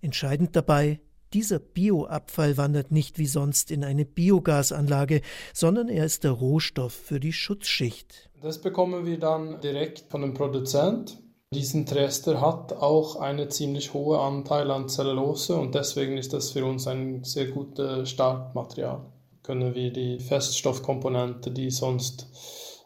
Entscheidend 0.00 0.56
dabei, 0.56 1.00
dieser 1.34 1.58
Bioabfall 1.58 2.56
wandert 2.56 2.92
nicht 2.92 3.18
wie 3.18 3.26
sonst 3.26 3.70
in 3.70 3.84
eine 3.84 4.06
Biogasanlage, 4.06 5.20
sondern 5.52 5.90
er 5.90 6.06
ist 6.06 6.24
der 6.24 6.30
Rohstoff 6.30 6.94
für 6.94 7.20
die 7.20 7.34
Schutzschicht. 7.34 8.30
Das 8.40 8.58
bekommen 8.58 9.04
wir 9.04 9.18
dann 9.18 9.60
direkt 9.60 10.06
von 10.08 10.22
dem 10.22 10.32
Produzent. 10.32 11.18
Diesen 11.54 11.86
Trester 11.86 12.40
hat 12.40 12.72
auch 12.72 13.16
einen 13.16 13.50
ziemlich 13.50 13.94
hohen 13.94 14.18
Anteil 14.18 14.70
an 14.70 14.88
Zellulose 14.88 15.54
und 15.56 15.74
deswegen 15.74 16.18
ist 16.18 16.32
das 16.32 16.50
für 16.50 16.64
uns 16.64 16.88
ein 16.88 17.22
sehr 17.22 17.46
gutes 17.46 18.10
Startmaterial. 18.10 19.06
Können 19.44 19.74
wir 19.76 19.92
die 19.92 20.18
Feststoffkomponente, 20.18 21.52
die 21.52 21.70
sonst 21.70 22.26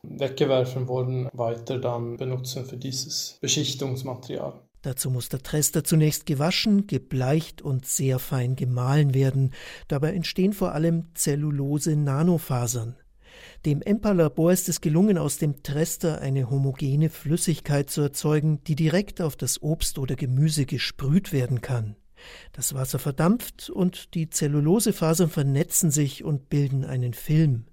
weggeworfen 0.03 0.89
wurden, 0.89 1.29
weiter 1.33 1.79
dann 1.79 2.19
benutzen 2.19 2.67
für 2.67 2.77
dieses 2.77 3.39
Beschichtungsmaterial. 3.41 4.61
Dazu 4.83 5.11
muss 5.11 5.29
der 5.29 5.43
Trester 5.43 5.85
zunächst 5.85 6.27
gewaschen, 6.27 6.87
gebleicht 6.87 7.61
und 7.61 7.87
sehr 7.87 8.19
fein 8.19 8.57
gemahlen 8.57 9.15
werden. 9.15 9.53
Dabei 9.89 10.13
entstehen 10.13 10.53
vor 10.53 10.73
allem 10.73 11.15
Zellulose-Nanofasern. 11.15 12.97
Dem 13.67 13.83
EMPA-Labor 13.83 14.53
ist 14.53 14.71
es 14.71 14.81
gelungen, 14.81 15.19
aus 15.19 15.37
dem 15.37 15.63
Trester 15.63 16.23
eine 16.23 16.49
homogene 16.49 17.11
Flüssigkeit 17.11 17.91
zu 17.91 18.01
erzeugen, 18.01 18.65
die 18.65 18.75
direkt 18.75 19.21
auf 19.21 19.37
das 19.37 19.61
Obst 19.61 19.99
oder 19.99 20.17
Gemüse 20.17 20.65
gesprüht 20.65 21.31
werden 21.31 21.61
kann. 21.61 21.97
Das 22.53 22.73
Wasser 22.73 22.99
verdampft 22.99 23.69
und 23.69 24.15
die 24.15 24.31
Zellulosefasern 24.31 25.29
vernetzen 25.29 25.91
sich 25.91 26.25
und 26.25 26.49
bilden 26.49 26.87
einen 26.87 27.13
Film. 27.13 27.67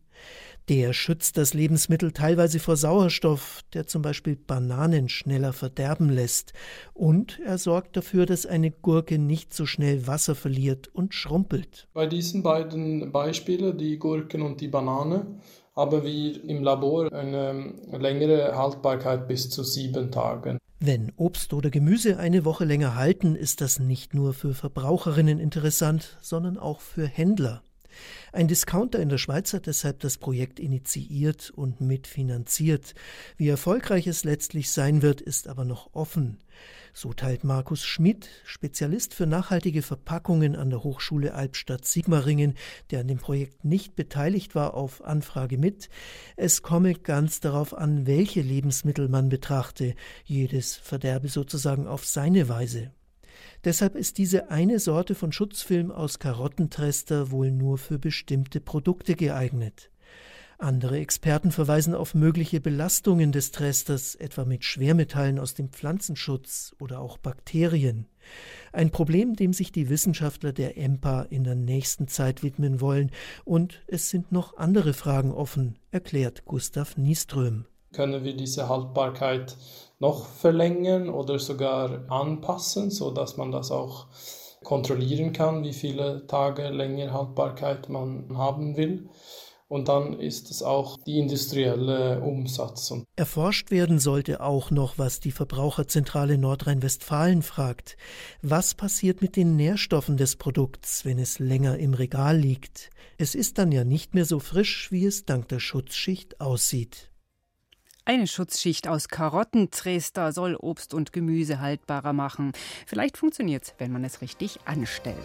Der 0.68 0.92
schützt 0.92 1.38
das 1.38 1.54
Lebensmittel 1.54 2.12
teilweise 2.12 2.60
vor 2.60 2.76
Sauerstoff, 2.76 3.62
der 3.74 3.88
zum 3.88 4.02
Beispiel 4.02 4.36
Bananen 4.36 5.08
schneller 5.08 5.54
verderben 5.54 6.10
lässt, 6.10 6.52
und 6.94 7.40
er 7.46 7.58
sorgt 7.58 7.96
dafür, 7.96 8.26
dass 8.26 8.46
eine 8.46 8.72
Gurke 8.72 9.18
nicht 9.18 9.54
so 9.54 9.66
schnell 9.66 10.06
Wasser 10.08 10.36
verliert 10.36 10.90
und 10.90 11.14
schrumpelt. 11.14 11.88
Bei 11.94 12.08
diesen 12.08 12.44
beiden 12.44 13.14
Beispielen, 13.14 13.78
die 13.78 13.98
Gurken 13.98 14.42
und 14.42 14.60
die 14.60 14.68
Banane, 14.68 15.40
haben 15.78 16.04
wir 16.04 16.44
im 16.44 16.64
Labor 16.64 17.14
eine 17.14 17.74
längere 17.98 18.58
Haltbarkeit 18.58 19.28
bis 19.28 19.50
zu 19.50 19.64
sieben 19.64 20.12
Tagen. 20.12 20.58
Wenn 20.80 21.12
Obst 21.16 21.54
oder 21.54 21.70
Gemüse 21.70 22.18
eine 22.18 22.46
Woche 22.46 22.66
länger 22.66 22.96
halten, 22.96 23.36
ist 23.36 23.62
das 23.62 23.80
nicht 23.80 24.14
nur 24.14 24.34
für 24.34 24.54
Verbraucherinnen 24.54 25.40
interessant, 25.40 26.18
sondern 26.22 26.58
auch 26.58 26.82
für 26.82 27.08
Händler. 27.08 27.62
Ein 28.32 28.48
Discounter 28.48 29.00
in 29.00 29.10
der 29.10 29.18
Schweiz 29.18 29.54
hat 29.54 29.68
deshalb 29.68 30.00
das 30.00 30.18
Projekt 30.18 30.60
initiiert 30.60 31.50
und 31.50 31.82
mitfinanziert. 31.82 32.94
Wie 33.38 33.48
erfolgreich 33.48 34.08
es 34.08 34.24
letztlich 34.24 34.72
sein 34.72 35.02
wird, 35.02 35.22
ist 35.22 35.48
aber 35.48 35.66
noch 35.66 35.94
offen. 35.94 36.40
So 36.94 37.14
teilt 37.14 37.44
Markus 37.44 37.84
Schmidt, 37.84 38.30
Spezialist 38.44 39.14
für 39.14 39.28
nachhaltige 39.28 39.84
Verpackungen 39.84 40.56
an 40.56 40.72
der 40.72 40.84
Hochschule 40.84 41.36
Albstadt-Sigmaringen, 41.36 42.56
der 42.90 43.02
an 43.02 43.08
dem 43.08 43.20
Projekt 43.20 43.64
nicht 43.64 43.96
beteiligt 43.96 44.56
war, 44.56 44.74
auf 44.74 45.04
Anfrage 45.04 45.58
mit. 45.58 45.90
Es 46.36 46.64
komme 46.64 46.96
ganz 46.96 47.40
darauf 47.40 47.76
an, 47.76 48.08
welche 48.08 48.42
Lebensmittel 48.42 49.10
man 49.10 49.30
betrachte. 49.30 49.94
Jedes 50.26 50.76
verderbe 50.76 51.28
sozusagen 51.28 51.88
auf 51.88 52.06
seine 52.06 52.50
Weise. 52.50 52.92
Deshalb 53.64 53.96
ist 53.96 54.18
diese 54.18 54.50
eine 54.50 54.80
Sorte 54.80 55.16
von 55.16 55.32
Schutzfilm 55.32 55.92
aus 55.92 56.20
Karottentrester 56.20 57.32
wohl 57.32 57.52
nur 57.52 57.78
für 57.78 58.00
bestimmte 58.00 58.62
Produkte 58.62 59.16
geeignet. 59.16 59.92
Andere 60.60 60.98
Experten 60.98 61.52
verweisen 61.52 61.94
auf 61.94 62.16
mögliche 62.16 62.60
Belastungen 62.60 63.32
des 63.32 63.52
Tresters, 63.52 64.16
etwa 64.16 64.44
mit 64.44 64.64
Schwermetallen 64.64 65.38
aus 65.38 65.54
dem 65.54 65.70
Pflanzenschutz 65.70 66.76
oder 66.80 67.00
auch 67.00 67.20
Bakterien. 67.20 68.08
Ein 68.74 68.90
Problem, 68.90 69.36
dem 69.36 69.54
sich 69.54 69.72
die 69.72 69.88
Wissenschaftler 69.90 70.54
der 70.54 70.76
EMPA 70.76 71.24
in 71.30 71.44
der 71.44 71.54
nächsten 71.54 72.08
Zeit 72.08 72.42
widmen 72.42 72.82
wollen. 72.82 73.12
Und 73.46 73.84
es 73.86 74.10
sind 74.10 74.32
noch 74.32 74.58
andere 74.58 74.94
Fragen 74.94 75.32
offen, 75.32 75.78
erklärt 75.92 76.46
Gustav 76.46 76.98
Nieström. 76.98 77.66
Können 77.98 78.24
wir 78.24 78.38
diese 78.38 78.70
Haltbarkeit 78.70 79.58
noch 79.98 80.28
verlängern 80.28 81.10
oder 81.10 81.40
sogar 81.40 82.06
anpassen, 82.12 82.92
sodass 82.92 83.38
man 83.38 83.52
das 83.52 83.72
auch 83.72 84.06
kontrollieren 84.64 85.34
kann, 85.34 85.64
wie 85.64 85.74
viele 85.74 86.28
Tage 86.28 86.70
länger 86.70 87.12
Haltbarkeit 87.12 87.90
man 87.90 88.38
haben 88.38 88.78
will. 88.78 89.10
Und 89.68 89.88
dann 89.88 90.20
ist 90.20 90.52
es 90.52 90.62
auch 90.62 91.00
die 91.08 91.18
industrielle 91.18 92.22
Umsatz. 92.22 92.94
Erforscht 93.16 93.72
werden 93.72 93.98
sollte 93.98 94.42
auch 94.42 94.70
noch, 94.70 95.00
was 95.00 95.20
die 95.20 95.32
Verbraucherzentrale 95.32 96.38
Nordrhein-Westfalen 96.38 97.42
fragt. 97.42 97.98
Was 98.44 98.76
passiert 98.76 99.24
mit 99.24 99.36
den 99.36 99.56
Nährstoffen 99.56 100.18
des 100.18 100.36
Produkts, 100.36 101.04
wenn 101.04 101.18
es 101.18 101.40
länger 101.40 101.80
im 101.80 101.96
Regal 101.96 102.38
liegt? 102.38 102.92
Es 103.18 103.34
ist 103.34 103.58
dann 103.58 103.72
ja 103.72 103.84
nicht 103.84 104.14
mehr 104.14 104.26
so 104.26 104.38
frisch, 104.38 104.92
wie 104.92 105.08
es 105.08 105.26
dank 105.26 105.48
der 105.48 105.60
Schutzschicht 105.60 106.40
aussieht. 106.40 107.10
Eine 108.08 108.26
Schutzschicht 108.26 108.88
aus 108.88 109.10
Karottentrester 109.10 110.32
soll 110.32 110.56
Obst 110.56 110.94
und 110.94 111.12
Gemüse 111.12 111.60
haltbarer 111.60 112.14
machen. 112.14 112.54
Vielleicht 112.86 113.18
funktioniert's, 113.18 113.74
wenn 113.80 113.92
man 113.92 114.06
es 114.06 114.22
richtig 114.22 114.60
anstellt. 114.64 115.18